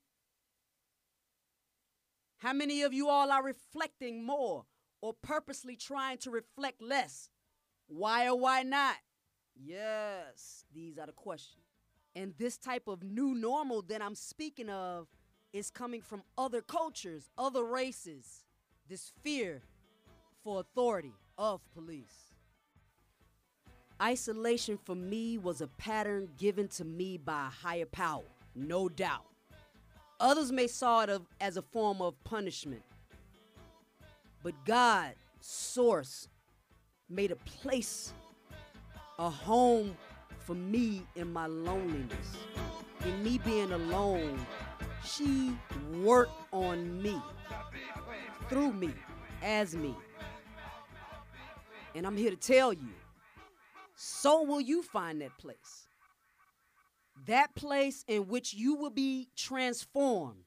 How 2.40 2.54
many 2.54 2.82
of 2.82 2.94
you 2.94 3.10
all 3.10 3.32
are 3.32 3.44
reflecting 3.44 4.26
more 4.26 4.66
or 5.04 5.14
purposely 5.22 5.76
trying 5.76 6.18
to 6.18 6.32
reflect 6.32 6.82
less? 6.82 7.30
Why 7.96 8.28
or 8.28 8.40
why 8.40 8.64
not? 8.64 8.96
Yes, 9.56 10.66
these 10.74 10.98
are 10.98 11.06
the 11.06 11.12
questions. 11.12 11.64
And 12.16 12.34
this 12.40 12.58
type 12.58 12.88
of 12.88 13.04
new 13.04 13.36
normal 13.36 13.84
that 13.84 14.02
I'm 14.02 14.16
speaking 14.16 14.70
of 14.70 15.08
is 15.52 15.70
coming 15.70 16.02
from 16.02 16.24
other 16.36 16.62
cultures, 16.62 17.30
other 17.38 17.64
races. 17.64 18.46
This 18.90 19.12
fear 19.22 19.62
for 20.44 20.60
authority 20.60 21.14
of 21.38 21.62
police. 21.74 22.34
Isolation 24.02 24.80
for 24.84 24.96
me 24.96 25.38
was 25.38 25.62
a 25.62 25.68
pattern 25.68 26.30
given 26.38 26.68
to 26.70 26.84
me 26.84 27.18
by 27.18 27.46
a 27.46 27.50
higher 27.50 27.86
power, 27.86 28.24
no 28.56 28.90
doubt. 28.90 29.26
Others 30.20 30.52
may 30.52 30.68
saw 30.68 31.04
it 31.04 31.22
as 31.40 31.58
a 31.58 31.62
form 31.62 32.02
of 32.02 32.22
punishment. 32.24 32.82
But 34.42 34.54
God, 34.66 35.14
source, 35.40 36.28
made 37.14 37.32
a 37.32 37.36
place, 37.36 38.14
a 39.20 39.30
home 39.30 39.96
for 40.40 40.56
me 40.56 41.04
in 41.16 41.32
my 41.32 41.48
loneliness. 41.48 42.38
In 43.06 43.24
me 43.24 43.38
being 43.38 43.72
alone, 43.72 44.40
she 45.06 45.56
worked 46.02 46.40
on 46.52 47.02
me, 47.02 47.22
through 48.50 48.74
me, 48.74 48.92
as 49.42 49.76
me. 49.76 49.96
And 51.96 52.08
I'm 52.08 52.18
here 52.18 52.32
to 52.32 52.38
tell 52.38 52.74
you 52.74 52.90
so 53.96 54.42
will 54.44 54.62
you 54.62 54.82
find 54.82 55.22
that 55.22 55.38
place. 55.38 55.88
That 57.28 57.54
place 57.56 58.04
in 58.08 58.28
which 58.28 58.54
you 58.54 58.76
will 58.76 58.90
be 58.90 59.30
transformed. 59.36 60.44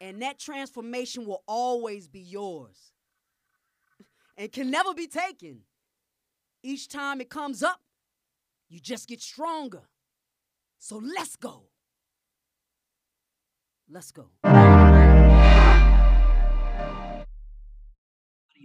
And 0.00 0.20
that 0.20 0.38
transformation 0.38 1.24
will 1.24 1.42
always 1.48 2.06
be 2.06 2.20
yours 2.20 2.92
and 4.36 4.52
can 4.52 4.70
never 4.70 4.94
be 4.94 5.06
taken. 5.06 5.60
Each 6.62 6.88
time 6.88 7.20
it 7.20 7.30
comes 7.30 7.62
up, 7.62 7.80
you 8.68 8.80
just 8.80 9.08
get 9.08 9.20
stronger. 9.20 9.82
So 10.78 10.96
let's 10.96 11.36
go. 11.36 11.64
Let's 13.88 14.10
go. 14.10 14.26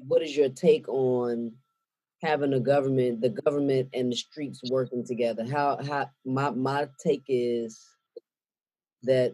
What 0.08 0.24
is 0.24 0.36
your 0.36 0.50
take 0.50 0.90
on 0.90 1.54
having 2.22 2.54
a 2.54 2.60
government, 2.60 3.22
the 3.22 3.30
government 3.30 3.90
and 3.94 4.12
the 4.12 4.16
streets 4.16 4.62
working 4.70 5.04
together. 5.06 5.46
How 5.46 5.80
how 5.84 6.10
my 6.26 6.52
my 6.52 6.88
take 7.04 7.24
is 7.28 7.84
that 9.04 9.34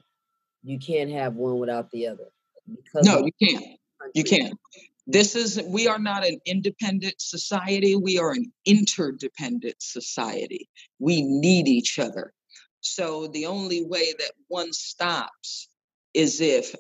you 0.63 0.79
can't 0.79 1.11
have 1.11 1.35
one 1.35 1.59
without 1.59 1.91
the 1.91 2.07
other. 2.07 2.29
Because 2.67 3.05
no, 3.05 3.25
you 3.25 3.31
can't. 3.41 3.79
You 4.13 4.23
can't. 4.23 4.57
This 5.07 5.35
is 5.35 5.61
we 5.65 5.87
are 5.87 5.99
not 5.99 6.25
an 6.25 6.39
independent 6.45 7.15
society. 7.19 7.95
We 7.95 8.19
are 8.19 8.31
an 8.31 8.51
interdependent 8.65 9.75
society. 9.79 10.69
We 10.99 11.21
need 11.21 11.67
each 11.67 11.97
other. 11.97 12.33
So 12.81 13.27
the 13.27 13.45
only 13.45 13.83
way 13.85 14.13
that 14.19 14.31
one 14.47 14.73
stops 14.73 15.69
is 16.13 16.41
if 16.41 16.75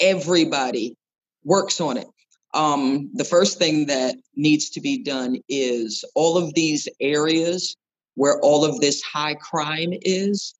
everybody 0.00 0.96
works 1.44 1.80
on 1.80 1.96
it 1.96 2.06
um, 2.54 3.10
the 3.14 3.24
first 3.24 3.58
thing 3.58 3.86
that 3.86 4.16
needs 4.34 4.70
to 4.70 4.80
be 4.80 5.02
done 5.02 5.38
is 5.48 6.04
all 6.14 6.38
of 6.38 6.54
these 6.54 6.88
areas 7.00 7.76
where 8.14 8.40
all 8.40 8.64
of 8.64 8.80
this 8.80 9.02
high 9.02 9.34
crime 9.34 9.92
is, 10.02 10.54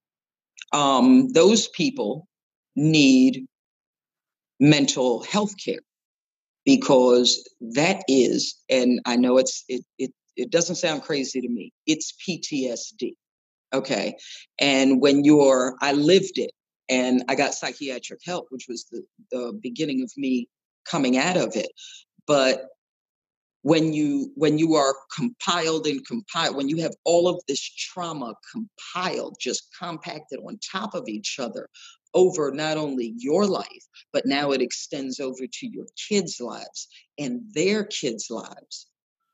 um, 0.72 1.28
those 1.32 1.68
people 1.68 2.28
need 2.76 3.46
mental 4.60 5.22
health 5.22 5.54
care 5.62 5.80
because 6.68 7.48
that 7.60 8.02
is, 8.08 8.54
and 8.68 9.00
I 9.06 9.16
know 9.16 9.38
it's 9.38 9.64
it 9.70 9.86
it 9.98 10.12
it 10.36 10.50
doesn't 10.50 10.76
sound 10.76 11.02
crazy 11.02 11.40
to 11.40 11.48
me. 11.48 11.72
It's 11.86 12.12
PTSD. 12.28 13.14
Okay. 13.72 14.16
And 14.60 15.00
when 15.00 15.24
you're 15.24 15.76
I 15.80 15.92
lived 15.92 16.36
it 16.36 16.50
and 16.90 17.24
I 17.26 17.36
got 17.36 17.54
psychiatric 17.54 18.20
help, 18.22 18.48
which 18.50 18.66
was 18.68 18.84
the, 18.92 19.02
the 19.32 19.58
beginning 19.62 20.02
of 20.02 20.12
me 20.18 20.46
coming 20.84 21.16
out 21.16 21.38
of 21.38 21.56
it 21.56 21.68
but 22.26 22.66
when 23.62 23.92
you 23.92 24.30
when 24.36 24.56
you 24.56 24.74
are 24.74 24.94
compiled 25.14 25.86
and 25.86 26.06
compiled 26.06 26.56
when 26.56 26.68
you 26.68 26.76
have 26.76 26.94
all 27.04 27.28
of 27.28 27.42
this 27.48 27.60
trauma 27.60 28.32
compiled 28.52 29.36
just 29.40 29.68
compacted 29.78 30.38
on 30.46 30.58
top 30.72 30.94
of 30.94 31.08
each 31.08 31.38
other 31.38 31.68
over 32.14 32.50
not 32.50 32.76
only 32.76 33.14
your 33.16 33.46
life 33.46 33.84
but 34.12 34.26
now 34.26 34.52
it 34.52 34.62
extends 34.62 35.20
over 35.20 35.46
to 35.52 35.66
your 35.66 35.86
kids 36.08 36.40
lives 36.40 36.88
and 37.18 37.40
their 37.52 37.84
kids 37.84 38.28
lives 38.30 38.86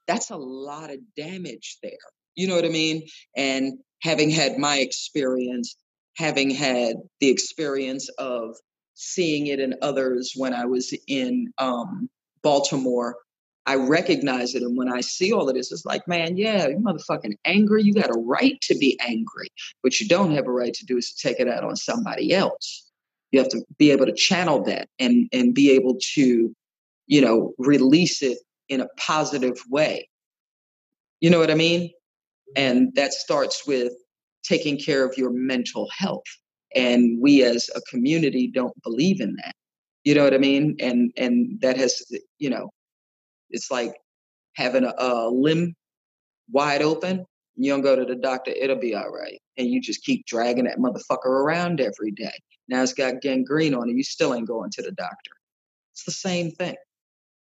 that's 0.07 0.31
a 0.31 0.37
lot 0.37 0.91
of 0.91 0.99
damage 1.17 1.79
there 1.83 1.93
you 2.35 2.47
know 2.47 2.57
what 2.57 2.65
i 2.65 2.69
mean 2.69 3.07
and 3.37 3.79
having 4.03 4.31
had 4.31 4.59
my 4.59 4.79
experience 4.79 5.77
having 6.17 6.51
had 6.51 6.97
the 7.21 7.29
experience 7.29 8.09
of 8.19 8.57
seeing 8.95 9.49
it 9.49 9.61
in 9.61 9.75
others 9.83 10.33
when 10.37 10.55
I 10.55 10.67
was 10.67 10.95
in 11.09 11.53
um, 11.59 12.09
Baltimore. 12.43 13.17
I 13.67 13.77
recognize 13.77 14.55
it. 14.55 14.63
And 14.63 14.77
when 14.77 14.93
I 14.93 15.01
see 15.01 15.33
all 15.33 15.49
of 15.49 15.55
this, 15.55 15.73
it's 15.73 15.87
like, 15.87 16.07
man, 16.07 16.37
yeah, 16.37 16.69
you 16.69 16.77
motherfucking 16.77 17.37
angry. 17.45 17.83
You 17.83 17.95
got 17.95 18.11
a 18.11 18.19
right 18.19 18.61
to 18.63 18.77
be 18.77 18.99
angry. 19.01 19.49
What 19.81 20.01
you 20.01 20.07
don't 20.07 20.35
have 20.35 20.47
a 20.47 20.53
right 20.53 20.75
to 20.75 20.87
do 20.87 20.99
is 20.99 21.13
to 21.13 21.29
take 21.29 21.41
it 21.41 21.49
out 21.49 21.65
on 21.65 21.77
somebody 21.77 22.35
else. 22.35 22.91
You 23.33 23.41
have 23.41 23.49
to 23.51 23.63
be 23.79 23.91
able 23.91 24.07
to 24.07 24.13
channel 24.13 24.63
that 24.65 24.89
and, 24.99 25.29
and 25.33 25.55
be 25.55 25.71
able 25.71 25.97
to, 26.15 26.55
you 27.07 27.21
know, 27.21 27.53
release 27.59 28.23
it 28.23 28.39
in 28.69 28.81
a 28.81 28.89
positive 28.99 29.59
way. 29.71 30.09
You 31.21 31.31
know 31.31 31.39
what 31.39 31.51
I 31.51 31.55
mean? 31.55 31.91
And 32.57 32.95
that 32.95 33.15
starts 33.15 33.67
with 33.67 33.93
taking 34.45 34.79
care 34.79 35.05
of 35.05 35.17
your 35.17 35.31
mental 35.31 35.89
health 35.97 36.25
and 36.75 37.19
we 37.21 37.43
as 37.43 37.71
a 37.75 37.81
community 37.83 38.51
don't 38.53 38.81
believe 38.83 39.21
in 39.21 39.35
that 39.37 39.55
you 40.05 40.15
know 40.15 40.25
what 40.25 40.35
i 40.35 40.39
mean 40.39 40.77
and 40.81 41.13
and 41.17 41.61
that 41.61 41.77
has 41.77 42.03
you 42.39 42.51
know 42.51 42.71
it's 43.55 43.71
like 43.71 43.95
having 44.55 44.85
a, 44.85 44.95
a 44.99 45.31
limb 45.31 45.75
wide 46.51 46.83
open 46.83 47.25
you 47.57 47.71
don't 47.71 47.83
go 47.83 47.97
to 47.97 48.05
the 48.05 48.17
doctor 48.17 48.51
it'll 48.51 48.77
be 48.77 48.95
all 48.95 49.11
right. 49.11 49.41
And 49.57 49.69
you 49.69 49.81
just 49.81 50.03
keep 50.03 50.27
dragging 50.27 50.65
that 50.65 50.79
motherfucker 50.79 51.27
around 51.27 51.81
every 51.81 52.11
day. 52.11 52.33
Now 52.69 52.83
it's 52.83 52.93
got 52.93 53.21
gangrene 53.21 53.75
on 53.75 53.89
it 53.89 53.97
you 53.97 54.03
still 54.03 54.35
ain't 54.35 54.49
going 54.49 54.71
to 54.73 54.83
the 54.83 54.93
doctor. 54.93 55.31
It's 55.93 56.05
the 56.05 56.13
same 56.13 56.51
thing. 56.51 56.75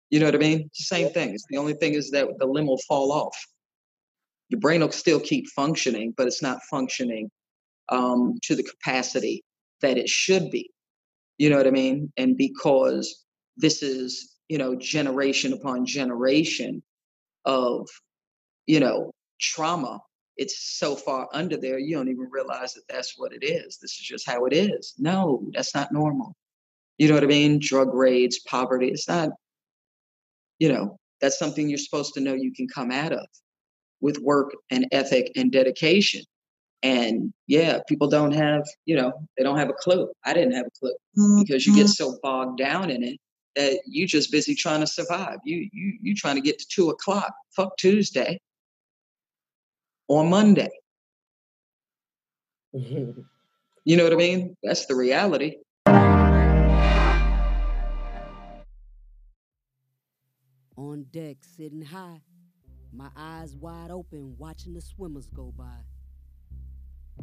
You 0.09 0.19
know 0.19 0.25
what 0.27 0.35
i 0.35 0.39
mean? 0.39 0.61
It's 0.67 0.89
the 0.89 0.95
same 0.95 1.09
thing. 1.09 1.33
It's 1.33 1.45
the 1.49 1.57
only 1.57 1.73
thing 1.73 1.93
is 1.93 2.11
that 2.11 2.27
the 2.37 2.45
limb 2.45 2.67
will 2.67 2.81
fall 2.87 3.11
off. 3.11 3.37
Your 4.49 4.59
brain 4.59 4.81
will 4.81 4.91
still 4.91 5.19
keep 5.19 5.47
functioning 5.55 6.13
but 6.15 6.27
it's 6.27 6.41
not 6.41 6.59
functioning 6.69 7.29
um, 7.89 8.37
to 8.43 8.55
the 8.55 8.63
capacity 8.63 9.43
that 9.81 9.97
it 9.97 10.09
should 10.09 10.51
be. 10.51 10.69
You 11.37 11.49
know 11.49 11.57
what 11.57 11.67
I 11.67 11.71
mean? 11.71 12.11
And 12.17 12.37
because 12.37 13.23
this 13.57 13.81
is, 13.81 14.32
you 14.49 14.57
know, 14.57 14.75
generation 14.75 15.53
upon 15.53 15.85
generation 15.85 16.83
of, 17.45 17.87
you 18.65 18.79
know, 18.79 19.11
trauma, 19.39 19.99
it's 20.37 20.77
so 20.77 20.95
far 20.95 21.27
under 21.33 21.57
there, 21.57 21.77
you 21.77 21.95
don't 21.95 22.09
even 22.09 22.27
realize 22.31 22.73
that 22.73 22.83
that's 22.89 23.13
what 23.17 23.33
it 23.33 23.43
is. 23.43 23.77
This 23.77 23.91
is 23.91 23.99
just 23.99 24.29
how 24.29 24.45
it 24.45 24.53
is. 24.53 24.93
No, 24.97 25.45
that's 25.53 25.75
not 25.75 25.91
normal. 25.91 26.35
You 26.97 27.07
know 27.07 27.15
what 27.15 27.23
I 27.23 27.27
mean? 27.27 27.59
Drug 27.59 27.93
raids, 27.93 28.39
poverty, 28.39 28.87
it's 28.87 29.07
not, 29.07 29.29
you 30.59 30.71
know, 30.71 30.97
that's 31.21 31.39
something 31.39 31.69
you're 31.69 31.77
supposed 31.77 32.13
to 32.15 32.21
know 32.21 32.33
you 32.33 32.53
can 32.53 32.67
come 32.67 32.91
out 32.91 33.13
of 33.13 33.25
with 34.01 34.19
work 34.19 34.51
and 34.69 34.87
ethic 34.91 35.31
and 35.35 35.51
dedication. 35.51 36.21
And 36.83 37.33
yeah, 37.47 37.79
people 37.87 38.09
don't 38.09 38.33
have, 38.33 38.63
you 38.85 38.95
know, 38.97 39.13
they 39.37 39.43
don't 39.43 39.57
have 39.57 39.69
a 39.69 39.73
clue. 39.73 40.09
I 40.25 40.33
didn't 40.33 40.53
have 40.53 40.65
a 40.65 40.79
clue 40.79 40.95
mm-hmm. 41.17 41.41
because 41.41 41.65
you 41.65 41.73
get 41.73 41.87
so 41.87 42.17
bogged 42.21 42.57
down 42.57 42.89
in 42.89 43.03
it 43.03 43.17
that 43.55 43.81
you 43.85 44.07
just 44.07 44.31
busy 44.31 44.55
trying 44.55 44.79
to 44.81 44.87
survive. 44.87 45.37
You 45.43 45.69
you 45.71 45.97
you 46.01 46.15
trying 46.15 46.35
to 46.35 46.41
get 46.41 46.59
to 46.59 46.65
two 46.67 46.89
o'clock. 46.89 47.33
Fuck 47.55 47.77
Tuesday 47.77 48.39
or 50.07 50.23
Monday. 50.23 50.69
you 52.73 53.15
know 53.85 54.03
what 54.03 54.13
I 54.13 54.15
mean? 54.15 54.55
That's 54.63 54.85
the 54.87 54.95
reality. 54.95 55.57
On 60.75 61.05
deck, 61.11 61.37
sitting 61.41 61.83
high, 61.83 62.21
my 62.91 63.09
eyes 63.15 63.55
wide 63.55 63.91
open, 63.91 64.35
watching 64.37 64.73
the 64.73 64.81
swimmers 64.81 65.29
go 65.29 65.53
by. 65.55 65.77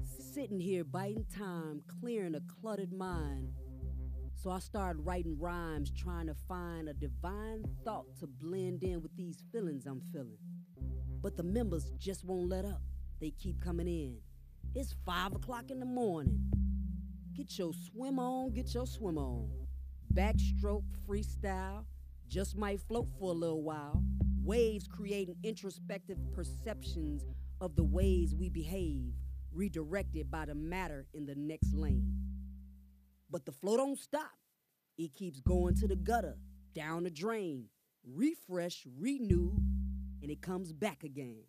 Sitting 0.04 0.60
here 0.60 0.84
biting 0.84 1.26
time, 1.36 1.82
clearing 2.00 2.36
a 2.36 2.40
cluttered 2.40 2.92
mind. 2.92 3.52
So 4.42 4.50
I 4.50 4.58
started 4.58 5.00
writing 5.04 5.36
rhymes, 5.38 5.90
trying 5.90 6.26
to 6.28 6.34
find 6.48 6.88
a 6.88 6.94
divine 6.94 7.62
thought 7.84 8.06
to 8.20 8.26
blend 8.26 8.82
in 8.82 9.02
with 9.02 9.14
these 9.14 9.44
feelings 9.52 9.84
I'm 9.84 10.00
feeling. 10.14 10.38
But 11.20 11.36
the 11.36 11.42
members 11.42 11.92
just 11.98 12.24
won't 12.24 12.48
let 12.48 12.64
up. 12.64 12.80
They 13.20 13.32
keep 13.32 13.60
coming 13.62 13.86
in. 13.86 14.16
It's 14.74 14.94
five 15.04 15.34
o'clock 15.34 15.70
in 15.70 15.78
the 15.78 15.84
morning. 15.84 16.40
Get 17.34 17.58
your 17.58 17.74
swim 17.74 18.18
on, 18.18 18.52
get 18.52 18.72
your 18.72 18.86
swim 18.86 19.18
on. 19.18 19.50
Backstroke 20.14 20.84
freestyle 21.06 21.84
just 22.26 22.56
might 22.56 22.80
float 22.80 23.08
for 23.18 23.32
a 23.32 23.34
little 23.34 23.62
while. 23.62 24.02
Waves 24.42 24.88
creating 24.88 25.36
introspective 25.42 26.16
perceptions 26.32 27.26
of 27.60 27.76
the 27.76 27.84
ways 27.84 28.34
we 28.34 28.48
behave, 28.48 29.12
redirected 29.52 30.30
by 30.30 30.46
the 30.46 30.54
matter 30.54 31.04
in 31.12 31.26
the 31.26 31.34
next 31.34 31.74
lane. 31.74 32.19
But 33.30 33.46
the 33.46 33.52
flow 33.52 33.76
don't 33.76 33.98
stop. 33.98 34.32
It 34.98 35.14
keeps 35.14 35.40
going 35.40 35.76
to 35.76 35.88
the 35.88 35.96
gutter, 35.96 36.36
down 36.74 37.04
the 37.04 37.10
drain, 37.10 37.66
refresh, 38.04 38.86
renew, 38.98 39.52
and 40.22 40.30
it 40.30 40.42
comes 40.42 40.72
back 40.72 41.04
again. 41.04 41.44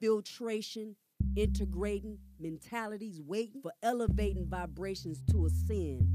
Filtration, 0.00 0.96
integrating, 1.36 2.18
mentalities 2.40 3.20
waiting 3.20 3.60
for 3.62 3.72
elevating 3.82 4.46
vibrations 4.46 5.22
to 5.30 5.46
ascend. 5.46 6.08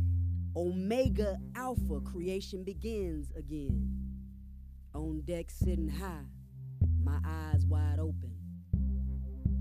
Omega 0.56 1.38
Alpha 1.56 2.02
creation 2.02 2.64
begins 2.64 3.32
again. 3.38 3.90
On 4.94 5.22
deck, 5.22 5.50
sitting 5.50 5.88
high, 5.88 6.26
my 7.02 7.20
eyes 7.26 7.66
wide 7.66 8.00
open, 8.00 8.36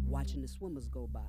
watching 0.04 0.42
the 0.42 0.48
swimmers 0.48 0.88
go 0.88 1.06
by. 1.06 1.20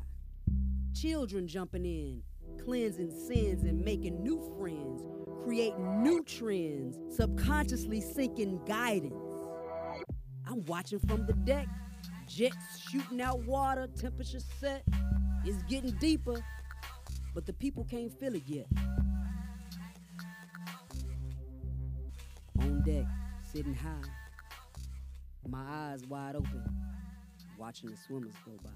Children 0.95 1.47
jumping 1.47 1.85
in, 1.85 2.23
cleansing 2.63 3.11
sins 3.11 3.63
and 3.63 3.83
making 3.83 4.23
new 4.23 4.39
friends, 4.57 5.03
creating 5.43 6.03
new 6.03 6.23
trends, 6.23 6.97
subconsciously 7.15 8.01
seeking 8.01 8.63
guidance. 8.65 9.15
I'm 10.47 10.65
watching 10.65 10.99
from 10.99 11.25
the 11.25 11.33
deck, 11.33 11.67
jets 12.27 12.55
shooting 12.89 13.21
out 13.21 13.43
water, 13.45 13.87
temperature 13.99 14.39
set. 14.59 14.83
It's 15.45 15.61
getting 15.63 15.91
deeper, 15.91 16.39
but 17.33 17.45
the 17.45 17.53
people 17.53 17.83
can't 17.89 18.11
feel 18.19 18.35
it 18.35 18.43
yet. 18.45 18.67
On 22.59 22.83
deck, 22.83 23.05
sitting 23.51 23.73
high, 23.73 24.07
my 25.47 25.63
eyes 25.67 26.05
wide 26.07 26.35
open, 26.35 26.63
watching 27.57 27.89
the 27.89 27.97
swimmers 27.97 28.35
go 28.45 28.51
by. 28.63 28.69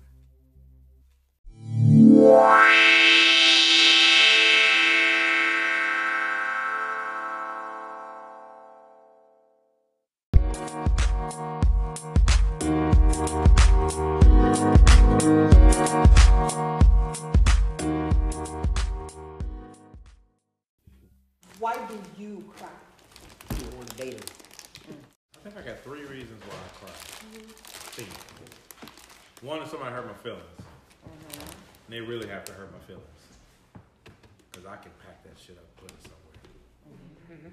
That 35.36 35.42
shit 35.42 35.58
up, 35.58 35.76
put 35.76 35.90
it 35.90 35.98
somewhere. 36.04 37.52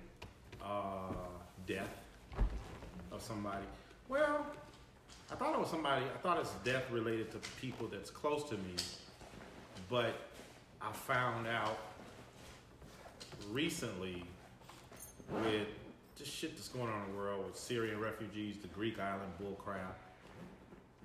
Uh, 0.64 1.14
death 1.66 2.00
of 3.10 3.20
somebody. 3.20 3.64
Well, 4.08 4.46
I 5.30 5.34
thought 5.34 5.54
it 5.54 5.60
was 5.60 5.70
somebody, 5.70 6.04
I 6.04 6.18
thought 6.18 6.38
it's 6.38 6.52
death 6.64 6.90
related 6.90 7.30
to 7.32 7.38
people 7.60 7.88
that's 7.88 8.10
close 8.10 8.48
to 8.50 8.54
me. 8.54 8.74
But 9.88 10.14
I 10.80 10.92
found 10.92 11.46
out 11.46 11.78
recently 13.50 14.24
with 15.30 15.66
just 16.16 16.30
shit 16.30 16.54
that's 16.54 16.68
going 16.68 16.88
on 16.88 17.02
in 17.06 17.12
the 17.12 17.18
world 17.18 17.46
with 17.46 17.56
Syrian 17.56 17.98
refugees, 17.98 18.56
the 18.58 18.68
Greek 18.68 19.00
island 19.00 19.32
bullcrap, 19.42 19.94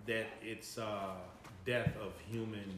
that 0.06 0.28
it's 0.44 0.78
uh, 0.78 1.14
death 1.66 1.96
of 2.02 2.14
human 2.30 2.70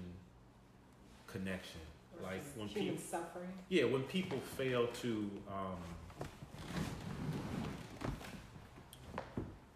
connection. 1.27 1.81
Like 2.23 2.43
when 2.55 2.67
Human 2.67 2.95
people, 2.95 3.09
suffering. 3.09 3.49
yeah, 3.69 3.85
when 3.85 4.03
people 4.03 4.39
fail 4.57 4.87
to 5.01 5.29
um, 5.47 5.77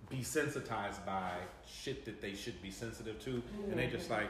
be 0.09 0.21
sensitized 0.23 1.05
by 1.05 1.31
shit 1.67 2.05
that 2.05 2.21
they 2.21 2.33
should 2.35 2.61
be 2.61 2.69
sensitive 2.69 3.23
to, 3.25 3.41
and 3.69 3.79
they 3.79 3.87
just 3.87 4.09
like, 4.09 4.29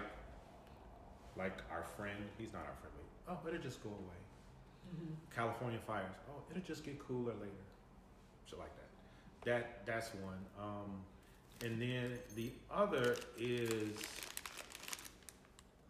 like 1.38 1.58
our 1.72 1.84
friend, 1.98 2.18
he's 2.38 2.54
not 2.54 2.62
our 2.62 2.76
friend. 2.80 2.94
Wait, 2.98 3.34
oh, 3.34 3.38
but 3.44 3.54
it'll 3.54 3.64
just 3.64 3.84
go 3.84 3.90
away. 3.90 4.20
California 5.36 5.80
fires. 5.80 6.14
Oh, 6.30 6.42
it'll 6.52 6.62
just 6.62 6.86
get 6.86 7.00
cooler 7.00 7.34
later. 7.34 7.66
Shit 8.46 8.60
like 8.60 8.70
that. 8.76 9.46
That 9.46 9.86
that's 9.86 10.10
one. 10.16 10.38
Um, 10.60 11.02
and 11.66 11.82
then 11.82 12.20
the 12.36 12.52
other 12.72 13.16
is 13.38 13.98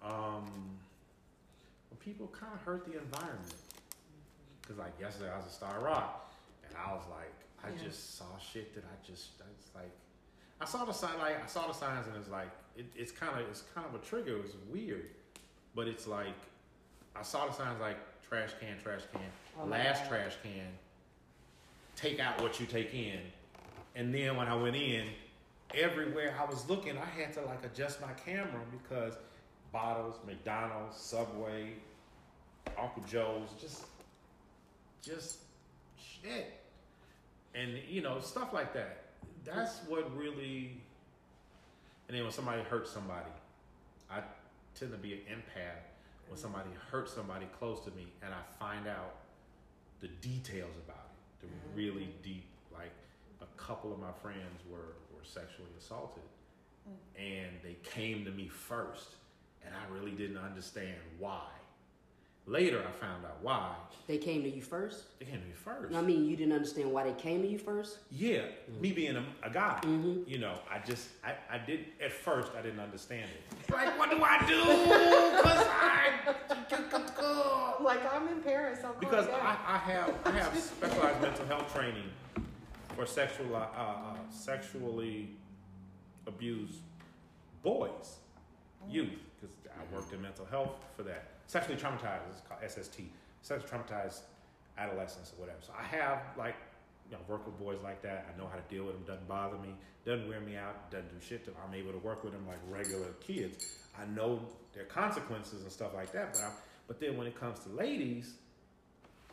um, 0.02 0.50
people 2.00 2.28
kind 2.28 2.54
of 2.54 2.62
hurt 2.62 2.86
the 2.86 2.98
environment. 2.98 3.54
Because 4.62 4.78
like 4.78 4.94
yesterday 5.00 5.32
I 5.32 5.38
was 5.38 5.46
at 5.46 5.52
Starved 5.52 5.84
Rock, 5.84 6.32
and 6.68 6.74
I 6.78 6.94
was 6.94 7.04
like, 7.12 7.34
I 7.64 7.70
Yeah. 7.76 7.88
just 7.88 8.18
saw 8.18 8.26
shit 8.40 8.74
that 8.76 8.84
I 8.84 9.06
just, 9.08 9.32
I 9.42 9.46
just 9.62 9.74
like, 9.76 9.92
I 10.62 10.66
saw 10.66 10.86
the 10.86 10.94
sign, 10.94 11.18
like 11.20 11.44
I 11.44 11.48
saw 11.48 11.68
the 11.68 11.74
signs, 11.74 12.08
and 12.08 12.16
it's 12.18 12.30
like, 12.30 12.50
it, 12.78 12.86
it's 12.96 13.12
kind 13.12 13.40
of, 13.40 13.48
it's 13.50 13.64
kind 13.76 13.86
of 13.88 13.96
a 13.96 14.04
trigger. 14.06 14.38
It's 14.44 14.56
weird, 14.72 15.06
but 15.76 15.88
it's 15.88 16.08
like, 16.08 16.36
I 17.16 17.22
saw 17.24 17.48
the 17.48 17.54
signs 17.54 17.80
like 17.82 17.98
trash 18.28 18.52
can, 18.60 18.80
trash 18.82 19.02
can, 19.12 19.22
Oh 19.62 19.66
last 19.66 20.04
God. 20.04 20.10
trash 20.10 20.34
can, 20.44 20.68
take 21.96 22.20
out 22.20 22.42
what 22.42 22.60
you 22.60 22.66
take 22.66 22.94
in, 22.94 23.20
and 23.96 24.14
then 24.14 24.36
when 24.36 24.48
I 24.48 24.56
went 24.56 24.76
in, 24.76 25.08
everywhere 25.76 26.36
I 26.40 26.46
was 26.50 26.68
looking, 26.70 26.98
I 26.98 27.06
had 27.06 27.34
to 27.34 27.42
like 27.42 27.64
adjust 27.66 28.00
my 28.02 28.12
camera 28.14 28.62
because 28.72 29.14
bottles, 29.74 30.16
McDonald's, 30.26 30.96
Subway, 30.96 31.74
Uncle 32.80 33.04
Joe's, 33.10 33.50
just, 33.60 33.84
just 35.02 35.40
shit, 35.98 36.54
and 37.54 37.74
you 37.90 38.02
know 38.02 38.20
stuff 38.22 38.54
like 38.54 38.74
that. 38.74 39.00
That's 39.44 39.80
what 39.88 40.16
really. 40.16 40.78
And 42.08 42.18
then 42.18 42.24
when 42.24 42.32
somebody 42.32 42.62
hurts 42.64 42.92
somebody, 42.92 43.32
I 44.10 44.20
tend 44.76 44.92
to 44.92 44.98
be 44.98 45.14
an 45.14 45.20
empath. 45.30 45.84
When 46.30 46.38
somebody 46.38 46.70
hurts 46.90 47.14
somebody 47.14 47.48
close 47.60 47.82
to 47.82 47.92
me, 47.92 48.08
and 48.24 48.34
I 48.34 48.42
find 48.60 48.88
out 48.88 49.16
the 50.00 50.08
details 50.08 50.76
about 50.86 51.10
it, 51.10 51.42
the 51.42 51.48
mm-hmm. 51.48 51.78
really 51.78 52.10
deep, 52.24 52.46
like 52.74 52.92
a 53.42 53.62
couple 53.62 53.92
of 53.92 54.00
my 54.00 54.12
friends 54.22 54.62
were 54.72 54.96
were 55.14 55.24
sexually 55.24 55.70
assaulted, 55.78 56.24
mm. 56.90 57.22
and 57.22 57.52
they 57.64 57.76
came 57.84 58.26
to 58.26 58.32
me 58.32 58.48
first, 58.48 59.16
and 59.66 59.74
I 59.76 59.94
really 59.94 60.12
didn't 60.12 60.38
understand 60.38 60.96
why. 61.20 61.42
Later, 62.46 62.84
I 62.86 62.92
found 62.92 63.24
out 63.26 63.38
why. 63.42 63.74
They 64.06 64.18
came 64.18 64.44
to 64.44 64.50
you 64.50 64.62
first? 64.62 65.18
They 65.20 65.26
came 65.26 65.40
to 65.40 65.46
me 65.48 65.54
first. 65.54 65.96
I 65.96 66.02
mean, 66.02 66.26
you 66.26 66.36
didn't 66.36 66.52
understand 66.52 66.92
why 66.92 67.06
they 67.06 67.14
came 67.14 67.42
to 67.42 67.48
you 67.48 67.58
first? 67.58 68.00
Yeah, 68.12 68.42
me 68.82 68.92
being 68.92 69.16
a, 69.16 69.24
a 69.44 69.50
guy, 69.50 69.80
Mhm. 69.84 70.28
you 70.28 70.40
know, 70.40 70.56
I 70.70 70.80
just, 70.80 71.08
I, 71.24 71.36
I 71.50 71.58
did, 71.58 71.86
at 72.04 72.12
first, 72.12 72.52
I 72.58 72.62
didn't 72.62 72.82
understand 72.82 73.30
it. 73.30 73.42
Like, 73.74 73.98
what 73.98 74.10
do 74.12 74.22
I 74.22 74.40
do? 74.46 74.60
Because 75.44 75.68
I, 75.68 76.10
Like 77.82 78.14
I'm 78.14 78.28
in 78.28 78.42
Paris. 78.42 78.80
Call 78.82 78.94
because 79.00 79.28
I. 79.28 79.58
I 79.66 79.78
have, 79.78 80.14
I 80.26 80.32
have 80.32 80.58
specialized 80.58 81.22
mental 81.22 81.46
health 81.48 81.74
training 81.74 82.10
for 82.96 83.06
sexual, 83.06 83.56
uh, 83.56 83.60
uh, 83.60 84.16
sexually 84.30 85.30
abused 86.28 86.80
boys, 87.64 88.18
youth, 88.90 89.10
I 89.78 89.96
worked 89.96 90.14
in 90.14 90.22
mental 90.22 90.46
health 90.46 90.72
for 90.96 91.04
that. 91.04 91.28
Sexually 91.48 91.80
traumatized, 91.80 92.22
it's 92.32 92.42
called 92.48 92.62
SST, 92.68 93.02
sexually 93.42 93.70
traumatized 93.70 94.22
adolescents 94.78 95.34
or 95.38 95.42
whatever. 95.42 95.60
So 95.62 95.74
I 95.78 95.84
have 95.84 96.22
like, 96.38 96.56
you 97.10 97.16
know, 97.16 97.22
work 97.28 97.46
with 97.46 97.60
boys 97.60 97.80
like 97.84 98.02
that. 98.02 98.28
I 98.34 98.38
know 98.40 98.48
how 98.48 98.56
to 98.56 98.64
deal 98.74 98.86
with 98.86 98.94
them. 98.94 99.04
Doesn't 99.06 99.28
bother 99.28 99.58
me. 99.58 99.76
Doesn't 100.06 100.28
wear 100.28 100.40
me 100.40 100.56
out. 100.56 100.90
Doesn't 100.92 101.10
do 101.10 101.26
shit 101.26 101.44
to 101.46 101.52
them. 101.52 101.60
I'm 101.68 101.76
able 101.76 101.92
to 101.92 102.00
work 102.00 102.24
with 102.24 102.34
them 102.34 102.46
like 102.48 102.58
regular 102.70 103.10
kids. 103.20 103.78
I 104.00 104.06
know 104.06 104.40
their 104.74 104.86
consequences 104.86 105.62
and 105.62 105.72
stuff 105.72 105.94
like 105.94 106.12
that. 106.14 106.34
But 106.34 106.42
I, 106.42 106.52
but 106.88 107.00
then 107.00 107.18
when 107.18 107.28
it 107.28 107.40
comes 107.40 107.60
to 107.62 107.70
ladies, 107.70 108.34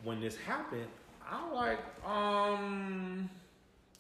when 0.03 0.21
this 0.21 0.37
happened, 0.37 0.89
I'm 1.29 1.53
like, 1.53 1.81
um, 2.07 3.31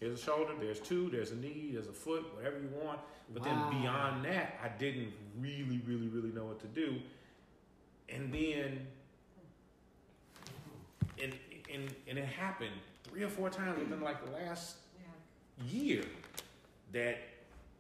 here's 0.00 0.18
a 0.20 0.22
shoulder, 0.22 0.52
there's 0.60 0.80
two, 0.80 1.08
there's 1.10 1.30
a 1.30 1.36
knee, 1.36 1.70
there's 1.74 1.86
a 1.88 1.92
foot, 1.92 2.34
whatever 2.34 2.58
you 2.58 2.68
want. 2.82 2.98
But 3.32 3.44
Wow. 3.44 3.70
then 3.70 3.80
beyond 3.82 4.24
that, 4.24 4.58
I 4.62 4.68
didn't 4.68 5.12
really, 5.38 5.80
really, 5.86 6.08
really 6.08 6.30
know 6.32 6.46
what 6.46 6.58
to 6.60 6.66
do. 6.66 7.00
And 8.08 8.32
then, 8.34 8.86
and 11.22 11.34
and 11.72 11.94
and 12.08 12.18
it 12.18 12.24
happened 12.24 12.74
three 13.04 13.22
or 13.22 13.28
four 13.28 13.50
times 13.50 13.78
within 13.78 14.00
like 14.00 14.24
the 14.24 14.32
last 14.32 14.76
year 15.68 16.02
that 16.92 17.18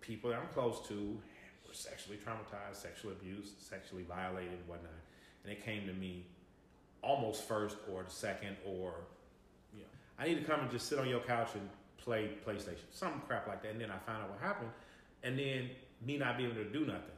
people 0.00 0.30
that 0.30 0.38
I'm 0.38 0.46
close 0.48 0.86
to 0.88 1.18
were 1.66 1.74
sexually 1.74 2.18
traumatized, 2.18 2.76
sexually 2.76 3.14
abused, 3.20 3.60
sexually 3.60 4.02
violated, 4.04 4.52
and 4.52 4.68
whatnot. 4.68 4.92
And 5.42 5.52
it 5.52 5.64
came 5.64 5.86
to 5.86 5.92
me 5.94 6.26
almost 7.02 7.48
first 7.48 7.76
or 7.90 8.02
the 8.04 8.10
second 8.10 8.56
or 8.66 8.92
you 9.72 9.80
know 9.80 9.86
I 10.18 10.26
need 10.28 10.34
to 10.36 10.44
come 10.44 10.60
and 10.60 10.70
just 10.70 10.86
sit 10.86 10.98
on 10.98 11.08
your 11.08 11.20
couch 11.20 11.48
and 11.54 11.68
play 12.02 12.30
PlayStation, 12.46 12.86
some 12.90 13.22
crap 13.26 13.46
like 13.46 13.62
that. 13.62 13.72
And 13.72 13.80
then 13.80 13.90
I 13.90 13.98
find 13.98 14.22
out 14.22 14.30
what 14.30 14.40
happened, 14.40 14.70
and 15.22 15.38
then 15.38 15.70
me 16.04 16.16
not 16.18 16.36
being 16.38 16.50
able 16.50 16.64
to 16.64 16.70
do 16.70 16.80
nothing. 16.86 17.16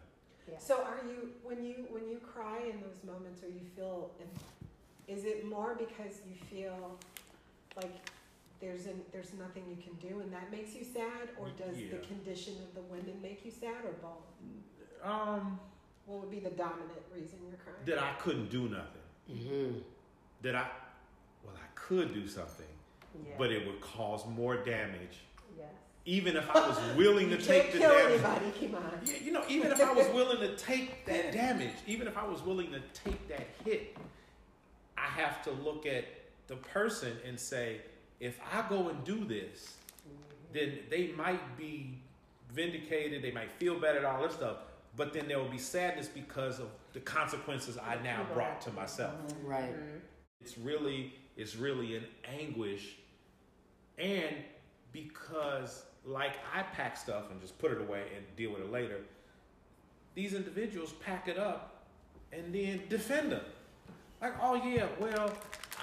So 0.59 0.83
are 0.83 1.01
you 1.07 1.31
when 1.43 1.65
you 1.65 1.87
when 1.89 2.09
you 2.09 2.19
cry 2.19 2.59
in 2.71 2.81
those 2.81 2.99
moments 3.07 3.43
or 3.43 3.47
you 3.49 3.61
feel 3.77 4.11
is 5.09 5.25
it 5.25 5.47
more 5.47 5.75
because 5.79 6.21
you 6.29 6.35
feel 6.51 6.99
like 7.77 7.95
there's 8.61 8.87
an, 8.87 9.01
there's 9.13 9.33
nothing 9.39 9.65
you 9.71 9.77
can 9.83 9.95
do 10.09 10.21
and 10.21 10.33
that 10.33 10.51
makes 10.53 10.75
you 10.75 10.85
sad 10.85 11.31
or 11.39 11.49
does 11.59 11.79
Yeah. 11.81 11.93
the 11.93 12.07
condition 12.07 12.55
of 12.63 12.75
the 12.75 12.83
women 12.83 13.19
make 13.23 13.45
you 13.45 13.51
sad 13.51 13.85
or 13.85 13.93
both? 14.03 15.09
Um, 15.09 15.59
What 16.07 16.21
would 16.21 16.31
be 16.31 16.41
the 16.41 16.51
dominant 16.51 16.91
reason 17.15 17.39
you're 17.49 17.57
crying? 17.57 17.85
that 17.87 17.99
I 17.99 18.13
couldn't 18.21 18.51
do 18.51 18.69
nothing. 18.69 19.07
Mm-hmm. 19.31 19.79
That 20.43 20.55
I, 20.57 20.67
well, 21.45 21.55
I 21.57 21.67
could 21.75 22.13
do 22.13 22.27
something, 22.29 22.67
yeah. 23.25 23.35
but 23.39 23.51
it 23.51 23.67
would 23.67 23.81
cause 23.81 24.27
more 24.27 24.57
damage. 24.57 25.19
yes. 25.57 25.67
Even 26.05 26.37
if 26.37 26.49
I 26.51 26.69
was 26.69 26.79
willing 26.97 27.31
to 27.31 27.39
take 27.39 27.73
the 27.73 27.79
damage. 27.79 28.21
anybody, 28.23 28.47
Yeah, 29.07 29.15
you 29.25 29.33
know, 29.33 29.45
even 29.49 29.73
if 29.73 29.81
I 29.81 29.93
was 29.93 30.09
willing 30.09 30.41
to 30.41 30.57
take 30.57 31.05
that 31.07 31.33
damage, 31.43 31.75
even 31.87 32.07
if 32.07 32.17
I 32.17 32.27
was 32.27 32.43
willing 32.43 32.71
to 32.73 32.81
take 33.05 33.29
that 33.29 33.49
hit, 33.65 33.97
I 34.97 35.07
have 35.07 35.43
to 35.45 35.51
look 35.51 35.87
at 35.87 36.05
the 36.49 36.57
person 36.57 37.17
and 37.27 37.39
say, 37.39 37.81
if 38.21 38.39
I 38.53 38.65
go 38.69 38.89
and 38.89 39.03
do 39.05 39.25
this, 39.25 39.75
then 40.53 40.79
they 40.91 41.09
might 41.17 41.57
be 41.57 41.99
vindicated, 42.53 43.23
they 43.23 43.33
might 43.33 43.51
feel 43.51 43.79
better 43.81 43.99
and 43.99 44.07
all 44.07 44.23
this 44.23 44.35
stuff, 44.35 44.59
but 44.97 45.13
then 45.13 45.27
there 45.27 45.39
will 45.39 45.49
be 45.49 45.59
sadness 45.59 46.09
because 46.09 46.59
of 46.59 46.69
the 46.93 47.01
consequences 47.01 47.79
I 47.79 47.97
now 48.03 48.27
brought 48.35 48.61
to 48.63 48.73
myself. 48.73 49.15
Right. 49.43 49.73
It's 50.41 50.59
really, 50.59 51.15
it's 51.37 51.57
really 51.57 51.97
an 51.97 52.05
anguish, 52.39 52.97
and 54.03 54.37
because 54.93 55.85
like 56.05 56.35
I 56.55 56.63
pack 56.63 56.97
stuff 56.97 57.31
and 57.31 57.41
just 57.41 57.59
put 57.59 57.71
it 57.71 57.81
away 57.81 58.03
and 58.17 58.25
deal 58.37 58.53
with 58.53 58.63
it 58.63 58.73
later, 58.73 58.99
these 60.15 60.35
individuals 60.35 60.93
pack 61.05 61.29
it 61.29 61.39
up 61.39 61.85
and 62.33 62.55
then 62.55 62.83
defend 62.89 63.33
them. 63.33 63.45
Like, 64.21 64.35
oh 64.41 64.55
yeah, 64.55 64.87
well, 65.01 65.33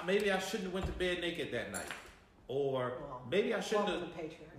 maybe 0.05 0.32
I 0.32 0.39
shouldn't 0.39 0.65
have 0.65 0.73
went 0.73 0.86
to 0.86 0.91
bed 0.93 1.21
naked 1.21 1.51
that 1.51 1.71
night, 1.71 1.88
or 2.47 2.93
Well, 3.01 3.21
maybe 3.29 3.53
I 3.53 3.60
shouldn't 3.60 3.89
have 3.89 4.10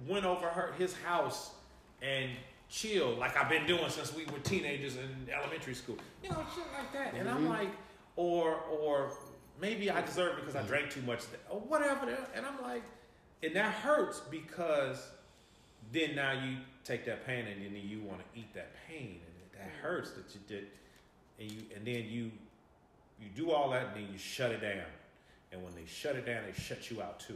went 0.06 0.24
over 0.24 0.48
her 0.48 0.72
his 0.78 0.94
house 0.94 1.52
and 2.02 2.30
chilled 2.68 3.18
like 3.18 3.36
I've 3.36 3.48
been 3.48 3.66
doing 3.66 3.88
since 3.88 4.14
we 4.14 4.24
were 4.26 4.38
teenagers 4.38 4.96
in 4.96 5.28
elementary 5.32 5.74
school. 5.74 5.96
You 6.22 6.30
know, 6.30 6.44
shit 6.54 6.64
like 6.76 6.92
that. 6.92 7.14
And 7.18 7.28
I'm 7.28 7.38
mm-hmm. 7.38 7.48
like, 7.48 7.70
or 8.16 8.54
or 8.70 9.10
maybe 9.60 9.90
I 9.90 10.00
deserve 10.02 10.38
it 10.38 10.40
because 10.40 10.56
I 10.56 10.62
mm. 10.62 10.68
drank 10.68 10.90
too 10.90 11.02
much 11.02 11.20
or 11.50 11.60
whatever. 11.60 12.16
And 12.34 12.46
I'm 12.46 12.62
like, 12.62 12.82
and 13.42 13.56
that 13.56 13.72
hurts 13.72 14.20
because 14.30 15.06
then 15.92 16.14
now 16.14 16.32
you 16.32 16.56
take 16.84 17.04
that 17.06 17.26
pain 17.26 17.46
and 17.46 17.64
then 17.64 17.82
you 17.82 18.00
want 18.00 18.20
to 18.20 18.40
eat 18.40 18.52
that 18.54 18.70
pain 18.86 19.18
and 19.20 19.60
that 19.60 19.68
mm. 19.68 19.82
hurts 19.82 20.10
that 20.12 20.24
you 20.34 20.40
did 20.46 20.66
and 21.38 21.50
you 21.50 21.62
and 21.74 21.86
then 21.86 22.04
you 22.08 22.30
you 23.20 23.28
do 23.34 23.50
all 23.50 23.70
that 23.70 23.88
and 23.88 23.96
then 23.96 24.12
you 24.12 24.18
shut 24.18 24.50
it 24.50 24.62
down. 24.62 24.86
And 25.52 25.62
when 25.62 25.74
they 25.74 25.84
shut 25.86 26.16
it 26.16 26.26
down, 26.26 26.44
they 26.46 26.60
shut 26.60 26.90
you 26.90 27.02
out 27.02 27.20
too. 27.20 27.34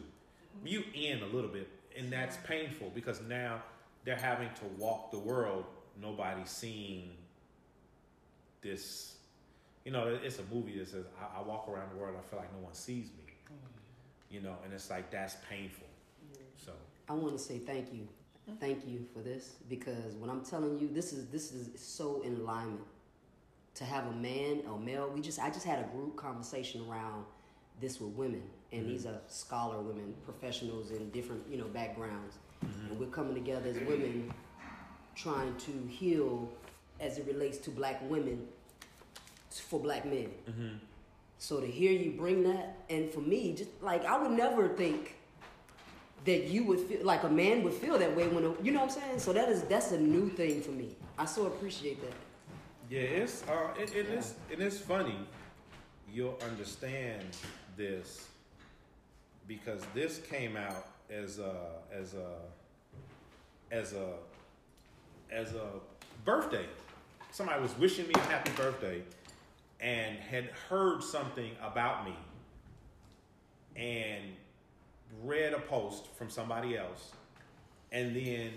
Mm-hmm. 0.58 0.66
You 0.66 0.84
in 0.94 1.22
a 1.22 1.26
little 1.26 1.50
bit, 1.50 1.68
and 1.96 2.12
that's 2.12 2.36
painful 2.38 2.90
because 2.94 3.20
now 3.28 3.62
they're 4.04 4.16
having 4.16 4.48
to 4.48 4.64
walk 4.78 5.10
the 5.10 5.18
world. 5.18 5.64
Nobody's 6.00 6.50
seeing 6.50 7.10
this. 8.62 9.16
You 9.84 9.92
know, 9.92 10.18
it's 10.22 10.38
a 10.38 10.54
movie 10.54 10.78
that 10.78 10.88
says, 10.88 11.04
I, 11.20 11.40
I 11.40 11.42
walk 11.42 11.68
around 11.68 11.90
the 11.92 11.96
world, 11.96 12.16
I 12.18 12.26
feel 12.30 12.38
like 12.38 12.50
no 12.54 12.64
one 12.64 12.72
sees 12.72 13.06
me. 13.06 13.34
Mm. 13.52 14.34
You 14.34 14.40
know, 14.40 14.54
and 14.64 14.72
it's 14.72 14.88
like 14.88 15.10
that's 15.10 15.36
painful. 15.50 15.86
So, 16.56 16.72
I 17.08 17.12
want 17.12 17.36
to 17.36 17.42
say 17.42 17.58
thank 17.58 17.92
you, 17.92 18.08
thank 18.60 18.86
you 18.86 19.06
for 19.12 19.20
this 19.20 19.54
because 19.68 20.14
when 20.18 20.30
I'm 20.30 20.44
telling 20.44 20.78
you, 20.78 20.88
this 20.92 21.12
is 21.12 21.26
this 21.28 21.52
is 21.52 21.68
so 21.80 22.22
in 22.22 22.36
alignment. 22.36 22.84
To 23.76 23.84
have 23.84 24.06
a 24.06 24.12
man 24.12 24.62
a 24.72 24.78
male. 24.78 25.10
We 25.12 25.20
just 25.20 25.40
I 25.40 25.50
just 25.50 25.66
had 25.66 25.80
a 25.80 25.88
group 25.88 26.14
conversation 26.14 26.86
around 26.88 27.24
this 27.80 28.00
with 28.00 28.10
women, 28.10 28.42
and 28.70 28.82
mm-hmm. 28.82 28.90
these 28.90 29.04
are 29.04 29.18
scholar 29.26 29.80
women, 29.80 30.14
professionals 30.24 30.92
in 30.92 31.10
different 31.10 31.42
you 31.50 31.58
know 31.58 31.64
backgrounds, 31.64 32.36
mm-hmm. 32.64 32.90
and 32.90 33.00
we're 33.00 33.06
coming 33.06 33.34
together 33.34 33.68
as 33.68 33.76
women, 33.88 34.32
trying 35.16 35.56
to 35.56 35.72
heal 35.88 36.48
as 37.00 37.18
it 37.18 37.26
relates 37.26 37.58
to 37.58 37.70
black 37.70 38.00
women 38.08 38.46
for 39.50 39.80
black 39.80 40.04
men. 40.04 40.30
Mm-hmm. 40.48 40.76
So 41.38 41.60
to 41.60 41.66
hear 41.66 41.92
you 41.92 42.12
bring 42.12 42.42
that, 42.44 42.76
and 42.88 43.10
for 43.10 43.20
me, 43.20 43.54
just 43.54 43.70
like 43.82 44.04
I 44.04 44.20
would 44.20 44.36
never 44.36 44.68
think 44.68 45.16
that 46.24 46.44
you 46.48 46.64
would 46.64 46.80
feel 46.80 47.04
like 47.04 47.22
a 47.24 47.28
man 47.28 47.62
would 47.62 47.74
feel 47.74 47.98
that 47.98 48.14
way 48.16 48.28
when 48.28 48.44
a, 48.44 48.62
you 48.62 48.72
know 48.72 48.80
what 48.80 48.96
I'm 48.96 49.02
saying. 49.02 49.18
So 49.18 49.32
that 49.32 49.48
is 49.48 49.62
that's 49.62 49.92
a 49.92 50.00
new 50.00 50.28
thing 50.30 50.62
for 50.62 50.70
me. 50.70 50.96
I 51.18 51.24
so 51.26 51.46
appreciate 51.46 52.00
that. 52.02 52.14
yeah, 52.90 53.00
it's 53.00 53.42
uh, 53.48 53.68
it, 53.78 53.94
it 53.94 54.06
is 54.08 54.34
it 54.50 54.60
is 54.60 54.78
funny. 54.80 55.16
You'll 56.12 56.38
understand 56.48 57.24
this 57.76 58.28
because 59.46 59.82
this 59.94 60.18
came 60.20 60.56
out 60.56 60.86
as 61.10 61.38
a 61.38 61.54
as 61.92 62.14
a 62.14 62.36
as 63.70 63.92
a 63.92 64.14
as 65.30 65.52
a 65.54 65.66
birthday. 66.24 66.66
Somebody 67.32 67.60
was 67.60 67.76
wishing 67.78 68.06
me 68.06 68.14
a 68.14 68.20
happy 68.20 68.52
birthday 68.52 69.02
and 69.80 70.16
had 70.18 70.44
heard 70.68 71.02
something 71.02 71.50
about 71.60 72.04
me 72.04 72.14
and 73.76 74.13
read 75.24 75.52
a 75.52 75.58
post 75.60 76.06
from 76.16 76.28
somebody 76.30 76.76
else 76.76 77.12
and 77.92 78.14
then 78.14 78.50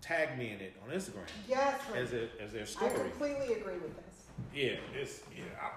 tag 0.00 0.36
me 0.38 0.50
in 0.52 0.60
it 0.60 0.74
on 0.84 0.94
Instagram 0.94 1.26
Yes, 1.48 1.80
right. 1.92 2.00
as, 2.02 2.12
a, 2.12 2.28
as 2.42 2.52
their 2.52 2.66
story. 2.66 2.90
I 2.90 2.94
completely 2.98 3.54
agree 3.54 3.74
with 3.74 3.94
this. 3.96 4.04
Yeah, 4.54 4.76
it's 4.98 5.20
yeah. 5.36 5.44
I'll 5.62 5.72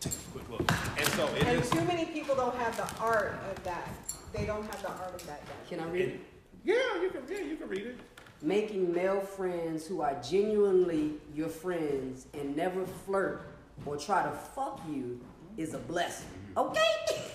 take 0.00 0.12
a 0.12 0.16
quick 0.38 0.50
look. 0.50 0.72
And 0.98 1.08
so 1.10 1.26
it 1.36 1.44
And 1.44 1.60
is. 1.62 1.70
too 1.70 1.82
many 1.84 2.04
people 2.06 2.34
don't 2.34 2.56
have 2.56 2.76
the 2.76 3.00
art 3.02 3.38
of 3.50 3.62
that. 3.64 3.88
They 4.32 4.44
don't 4.44 4.64
have 4.64 4.82
the 4.82 4.90
art 4.90 5.14
of 5.14 5.26
that. 5.26 5.40
yet. 5.46 5.68
Can 5.68 5.80
I 5.80 5.90
read 5.90 6.02
it- 6.02 6.08
it? 6.14 6.20
yeah, 6.64 7.00
you 7.00 7.10
can. 7.10 7.22
Yeah, 7.28 7.44
you 7.44 7.56
can 7.56 7.68
read 7.68 7.86
it. 7.86 7.96
Making 8.42 8.92
male 8.92 9.20
friends 9.20 9.86
who 9.86 10.02
are 10.02 10.14
genuinely 10.22 11.14
your 11.34 11.48
friends 11.48 12.26
and 12.34 12.54
never 12.56 12.84
flirt 12.84 13.48
or 13.86 13.96
try 13.96 14.24
to 14.24 14.30
fuck 14.32 14.80
you 14.90 15.20
is 15.56 15.72
a 15.74 15.78
blessing. 15.78 16.26
Okay? 16.56 16.80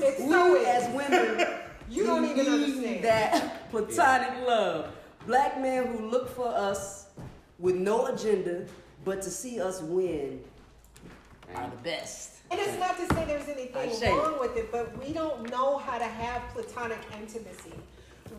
It's 0.00 0.20
we 0.20 0.30
so 0.30 0.62
as 0.64 0.94
women 0.94 1.46
You 1.88 2.04
don't 2.04 2.22
we 2.22 2.30
even 2.30 2.44
need 2.44 2.52
understand. 2.52 3.04
that 3.04 3.70
platonic 3.70 4.46
love. 4.46 4.88
Black 5.26 5.60
men 5.60 5.86
who 5.86 6.08
look 6.08 6.28
for 6.34 6.48
us 6.48 7.08
with 7.58 7.76
no 7.76 8.06
agenda 8.06 8.66
but 9.04 9.22
to 9.22 9.30
see 9.30 9.60
us 9.60 9.80
win 9.82 10.42
are 11.54 11.70
the 11.70 11.76
best. 11.82 12.32
And 12.50 12.60
it's 12.60 12.78
not 12.78 12.96
to 12.96 13.14
say 13.14 13.24
there's 13.24 13.48
anything 13.48 14.16
wrong 14.16 14.38
with 14.40 14.56
it, 14.56 14.70
but 14.70 14.96
we 15.04 15.12
don't 15.12 15.50
know 15.50 15.78
how 15.78 15.98
to 15.98 16.04
have 16.04 16.42
platonic 16.52 16.98
intimacy. 17.20 17.72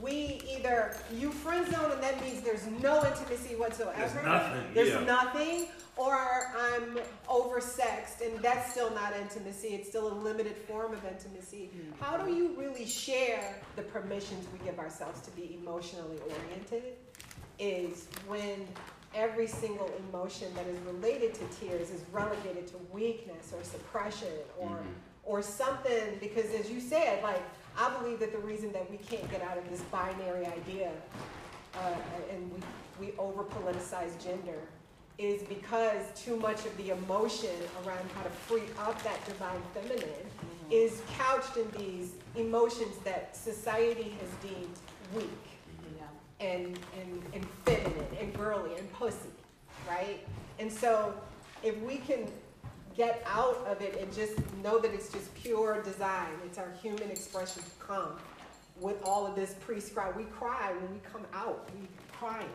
We 0.02 0.42
either 0.50 0.96
you 1.14 1.32
friend 1.32 1.66
zone 1.72 1.92
and 1.92 2.04
that 2.04 2.22
means 2.22 2.42
there's 2.42 2.68
no 2.82 3.04
intimacy 3.06 3.56
whatsoever. 3.56 3.98
There's 3.98 4.26
nothing, 4.26 4.64
There's 4.74 4.90
yeah. 4.90 5.04
nothing, 5.04 5.66
or 5.98 6.52
I'm 6.56 7.00
oversexed 7.28 8.22
and 8.26 8.40
that's 8.40 8.72
still 8.72 8.94
not 8.94 9.14
intimacy. 9.20 9.70
It's 9.70 9.90
still 9.90 10.12
a 10.12 10.16
limited 10.16 10.56
form 10.56 10.94
of 10.94 11.04
intimacy. 11.06 11.72
How 12.00 12.18
do 12.18 12.34
you 12.34 12.56
really 12.58 12.86
share 12.86 13.56
the 13.76 13.82
permissions 13.82 14.46
we 14.54 14.64
give 14.66 14.80
ourselves 14.80 15.22
to 15.22 15.32
be 15.32 15.58
emotionally 15.62 16.18
oriented? 16.30 16.94
Is 17.60 18.08
when 18.28 18.68
every 19.16 19.48
single 19.48 19.92
emotion 20.10 20.54
that 20.54 20.68
is 20.68 20.78
related 20.82 21.34
to 21.34 21.42
tears 21.60 21.90
is 21.90 22.04
relegated 22.12 22.68
to 22.68 22.76
weakness 22.92 23.52
or 23.56 23.64
suppression 23.64 24.32
or 24.60 24.78
or 25.24 25.42
something 25.42 26.18
because 26.20 26.46
as 26.54 26.70
you 26.70 26.80
said 26.80 27.22
like 27.24 27.42
i 27.78 27.90
believe 27.98 28.20
that 28.20 28.32
the 28.32 28.38
reason 28.40 28.72
that 28.72 28.90
we 28.92 28.98
can't 28.98 29.30
get 29.32 29.42
out 29.42 29.58
of 29.58 29.70
this 29.70 29.82
binary 29.84 30.46
idea 30.46 30.92
uh, 31.76 31.94
and 32.32 32.52
we, 32.52 33.08
we 33.08 33.14
over 33.18 33.44
politicize 33.44 34.12
gender 34.24 34.60
is 35.18 35.42
because 35.44 36.04
too 36.16 36.38
much 36.38 36.66
of 36.66 36.78
the 36.78 36.92
emotion 36.92 37.50
around 37.86 38.10
how 38.14 38.24
to 38.24 38.30
free 38.30 38.64
up 38.80 39.02
that 39.04 39.24
divine 39.26 39.62
feminine 39.74 40.00
mm-hmm. 40.00 40.72
is 40.72 41.02
couched 41.18 41.58
in 41.58 41.70
these 41.78 42.14
emotions 42.36 42.98
that 43.04 43.36
society 43.36 44.16
has 44.22 44.52
deemed 44.52 44.78
weak 45.16 45.26
mm-hmm. 45.26 46.06
and, 46.40 46.80
and, 47.00 47.24
and 47.34 47.48
feminine 47.66 48.06
and 48.20 48.34
girly 48.34 48.78
and 48.78 48.92
pussy, 48.94 49.30
right? 49.90 50.26
And 50.60 50.72
so 50.72 51.14
if 51.64 51.76
we 51.82 51.98
can 51.98 52.28
get 52.96 53.24
out 53.26 53.66
of 53.68 53.82
it 53.82 54.00
and 54.00 54.14
just 54.14 54.34
know 54.64 54.80
that 54.80 54.94
it's 54.94 55.12
just 55.12 55.34
pure 55.36 55.82
design, 55.82 56.30
it's 56.46 56.58
our 56.58 56.72
human 56.82 57.10
expression 57.10 57.64
to 57.64 57.86
come 57.86 58.18
with 58.80 59.02
all 59.04 59.26
of 59.26 59.36
this 59.36 59.56
prescribed. 59.60 60.18
We 60.18 60.26
cry 60.26 60.74
when 60.80 60.92
we 60.92 61.00
come 61.12 61.26
out, 61.34 61.70
we 61.80 61.88
crying, 62.12 62.46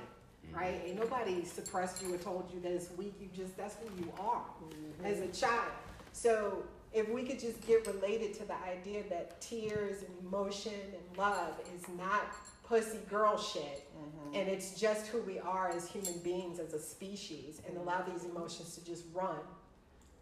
Mm-hmm. 0.53 0.61
right? 0.61 0.83
And 0.87 0.99
nobody 0.99 1.45
suppressed 1.45 2.03
you 2.03 2.15
or 2.15 2.19
told 2.19 2.51
you 2.53 2.61
that 2.61 2.73
it's 2.73 2.91
weak. 2.97 3.15
You 3.21 3.29
just, 3.35 3.57
that's 3.57 3.77
who 3.77 4.03
you 4.03 4.12
are 4.21 4.43
mm-hmm. 4.65 5.07
as 5.07 5.21
a 5.21 5.29
child. 5.29 5.73
So 6.12 6.62
if 6.93 7.09
we 7.09 7.23
could 7.23 7.41
just 7.41 7.67
get 7.67 7.87
related 7.87 8.35
to 8.35 8.45
the 8.45 8.57
idea 8.65 9.03
that 9.09 9.41
tears 9.41 10.03
and 10.03 10.12
emotion 10.27 10.73
and 10.73 11.19
love 11.19 11.55
is 11.75 11.87
not 11.97 12.35
pussy 12.67 12.99
girl 13.11 13.38
shit 13.38 13.87
mm-hmm. 13.97 14.37
and 14.37 14.49
it's 14.49 14.79
just 14.79 15.07
who 15.09 15.21
we 15.23 15.38
are 15.38 15.71
as 15.71 15.88
human 15.88 16.19
beings 16.21 16.59
as 16.59 16.75
a 16.75 16.79
species 16.79 17.61
and 17.67 17.77
allow 17.77 17.99
mm-hmm. 18.01 18.12
these 18.12 18.25
emotions 18.25 18.75
to 18.77 18.85
just 18.85 19.05
run 19.15 19.41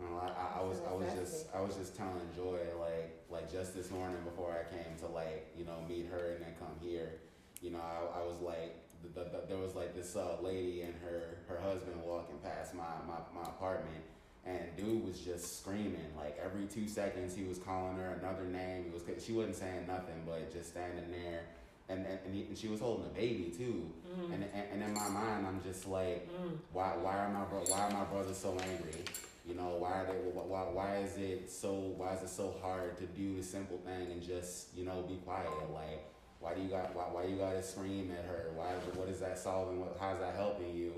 well, 0.01 0.21
I, 0.21 0.59
I, 0.59 0.61
I, 0.61 0.65
was 0.65 0.81
I 0.89 0.95
was 0.95 1.13
just 1.13 1.47
I 1.55 1.61
was 1.61 1.77
just 1.77 1.95
telling 1.95 2.27
Joy 2.35 2.59
like 2.81 3.13
like 3.31 3.53
just 3.53 3.75
this 3.75 3.91
morning 3.91 4.17
before 4.25 4.53
I 4.53 4.75
came 4.75 4.97
to 5.01 5.07
like 5.07 5.53
you 5.57 5.65
know 5.65 5.77
meet 5.89 6.07
her 6.11 6.37
and 6.37 6.45
then 6.45 6.55
come 6.59 6.73
here, 6.81 7.21
you 7.61 7.71
know 7.71 7.81
I, 7.81 8.21
I 8.21 8.23
was 8.25 8.41
like 8.41 8.80
the, 9.15 9.21
the, 9.21 9.31
the, 9.31 9.43
there 9.49 9.59
was 9.59 9.75
like 9.75 9.95
this 9.95 10.17
uh, 10.17 10.37
lady 10.43 10.83
and 10.83 10.95
her 11.03 11.39
her 11.47 11.61
husband 11.61 11.97
walking 12.05 12.37
past 12.43 12.75
my, 12.75 12.83
my 13.07 13.19
my 13.35 13.49
apartment 13.49 14.03
and 14.47 14.59
dude 14.77 15.07
was 15.07 15.21
just 15.21 15.61
screaming 15.61 16.11
like 16.17 16.39
every 16.43 16.67
two 16.67 16.89
seconds 16.89 17.35
he 17.35 17.45
was 17.45 17.59
calling 17.59 17.97
her 17.97 18.19
another 18.23 18.45
name 18.45 18.85
he 18.85 18.91
was 18.91 19.03
she 19.23 19.33
wasn't 19.33 19.55
saying 19.55 19.87
nothing 19.87 20.23
but 20.27 20.53
just 20.53 20.71
standing 20.71 21.11
there 21.11 21.43
and 21.89 22.07
and, 22.07 22.19
and, 22.25 22.35
he, 22.35 22.43
and 22.43 22.57
she 22.57 22.69
was 22.69 22.81
holding 22.81 23.05
a 23.07 23.09
baby 23.09 23.53
too 23.57 23.91
mm. 24.09 24.33
and, 24.33 24.45
and, 24.55 24.65
and 24.73 24.83
in 24.83 24.95
my 24.95 25.09
mind 25.09 25.47
I'm 25.47 25.61
just 25.63 25.87
like 25.87 26.29
mm. 26.31 26.57
why 26.73 26.97
why 27.01 27.19
are 27.19 27.29
my 27.31 27.45
bro- 27.45 27.65
why 27.69 27.81
are 27.81 27.91
my 27.91 28.05
brothers 28.05 28.39
so 28.39 28.57
angry 28.59 29.05
you 29.47 29.55
know, 29.55 29.77
why 29.79 29.93
are 29.93 30.07
they? 30.07 30.13
Why, 30.13 30.61
why 30.63 30.97
is 30.99 31.17
it 31.17 31.51
so? 31.51 31.73
Why 31.97 32.15
is 32.15 32.23
it 32.23 32.29
so 32.29 32.55
hard 32.63 32.97
to 32.99 33.07
do 33.07 33.37
the 33.37 33.43
simple 33.43 33.79
thing 33.79 34.13
and 34.13 34.23
just 34.23 34.69
you 34.77 34.85
know 34.85 35.03
be 35.03 35.17
quiet? 35.17 35.49
Like, 35.73 36.05
why 36.41 36.55
do 36.55 36.63
you 36.63 36.69
got? 36.69 36.95
Why, 36.97 37.05
why 37.13 37.25
you 37.25 37.37
gotta 37.37 37.63
scream 37.63 38.11
at 38.19 38.25
her? 38.25 38.51
Why? 38.55 38.67
What 38.95 39.09
is 39.09 39.21
that 39.21 39.39
solving? 39.39 39.79
What, 39.81 39.97
how's 40.01 40.19
that 40.21 40.35
helping 40.35 40.75
you? 40.75 40.95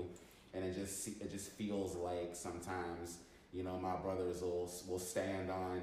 And 0.53 0.63
it 0.63 0.73
just 0.73 1.07
it 1.07 1.31
just 1.31 1.51
feels 1.51 1.95
like 1.95 2.31
sometimes 2.33 3.17
you 3.51 3.63
know 3.63 3.77
my 3.77 3.95
brothers 3.97 4.41
will 4.41 4.71
will 4.87 4.99
stand 4.99 5.51
on 5.51 5.81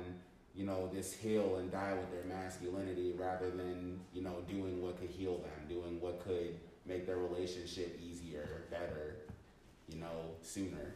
you 0.55 0.65
know 0.65 0.89
this 0.93 1.13
hill 1.13 1.57
and 1.57 1.71
die 1.71 1.93
with 1.93 2.11
their 2.11 2.25
masculinity 2.25 3.13
rather 3.19 3.51
than 3.51 4.01
you 4.15 4.23
know 4.23 4.37
doing 4.49 4.83
what 4.83 4.99
could 4.99 5.11
heal 5.11 5.39
them, 5.39 5.69
doing 5.69 6.01
what 6.01 6.25
could 6.25 6.57
make 6.87 7.07
their 7.07 7.19
relationship 7.19 8.01
easier, 8.03 8.63
better, 8.71 9.17
you 9.89 10.01
know, 10.01 10.33
sooner. 10.43 10.95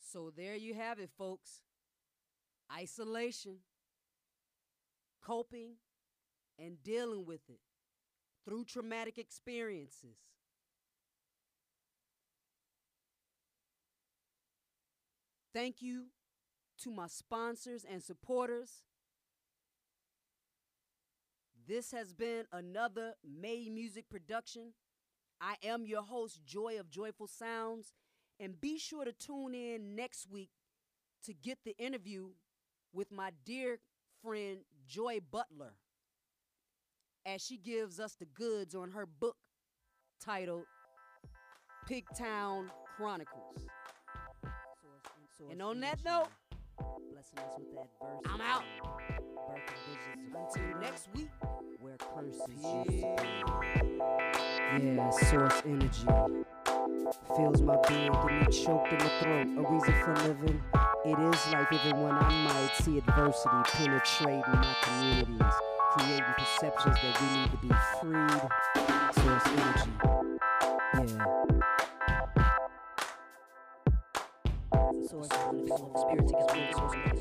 So 0.00 0.32
there 0.34 0.56
you 0.56 0.72
have 0.74 0.98
it, 0.98 1.10
folks. 1.18 1.60
Isolation, 2.72 3.58
coping, 5.22 5.72
and 6.58 6.82
dealing 6.82 7.24
with 7.24 7.48
it 7.48 7.60
through 8.44 8.64
traumatic 8.64 9.18
experiences. 9.18 10.16
Thank 15.52 15.80
you 15.80 16.06
to 16.82 16.90
my 16.90 17.06
sponsors 17.06 17.84
and 17.88 18.02
supporters. 18.02 18.82
This 21.66 21.92
has 21.92 22.12
been 22.12 22.44
another 22.52 23.14
MejIMusyK 23.40 24.04
production. 24.10 24.72
I 25.40 25.54
am 25.64 25.86
your 25.86 26.02
host, 26.02 26.40
Joy 26.44 26.78
of 26.78 26.90
Joyful 26.90 27.28
Sounds. 27.28 27.92
And 28.40 28.60
be 28.60 28.78
sure 28.78 29.04
to 29.04 29.12
tune 29.12 29.54
in 29.54 29.94
next 29.94 30.28
week 30.28 30.50
to 31.24 31.32
get 31.32 31.58
the 31.64 31.76
interview 31.78 32.30
with 32.94 33.10
my 33.10 33.30
dear 33.44 33.78
friend 34.22 34.58
Joy 34.86 35.18
Butler 35.30 35.74
as 37.26 37.44
she 37.44 37.56
gives 37.56 37.98
us 37.98 38.14
the 38.14 38.26
goods 38.26 38.74
on 38.74 38.90
her 38.92 39.06
book 39.06 39.36
titled 40.24 40.64
Pigtown 41.90 42.68
Chronicles. 42.96 43.66
And 45.50 45.60
on 45.60 45.80
that 45.80 45.98
note, 46.04 46.28
blessing 47.12 47.38
us 47.38 47.54
with 47.58 47.74
that 47.74 47.88
verse. 48.00 48.20
I'm 48.32 48.40
out. 48.40 48.62
Until 50.34 50.80
next 50.80 51.08
week, 51.14 51.28
where 51.80 51.96
curses 51.96 52.40
Yeah, 54.82 55.10
source 55.10 55.62
energy 55.64 56.06
fills 57.36 57.62
my 57.62 57.76
being, 57.88 58.12
get 58.12 58.24
me 58.24 58.46
choked 58.52 58.92
in 58.92 58.98
the 58.98 59.10
throat. 59.20 59.46
A 59.58 59.72
reason 59.72 59.94
for 60.02 60.14
living. 60.28 60.83
It 61.06 61.18
is 61.18 61.52
life, 61.52 61.68
even 61.70 62.00
when 62.00 62.12
I 62.12 62.30
might 62.44 62.70
see 62.76 62.96
adversity 62.96 63.56
penetrating 63.74 64.40
my 64.40 64.74
communities, 64.82 65.54
creating 65.92 66.34
perceptions 66.38 66.96
that 67.02 67.20
we 67.20 67.26
need 67.36 67.50
to 67.50 67.56
be 67.58 67.68
freed. 68.00 68.40
Source 69.12 69.46
energy. 69.58 69.90
Yeah. 76.54 77.13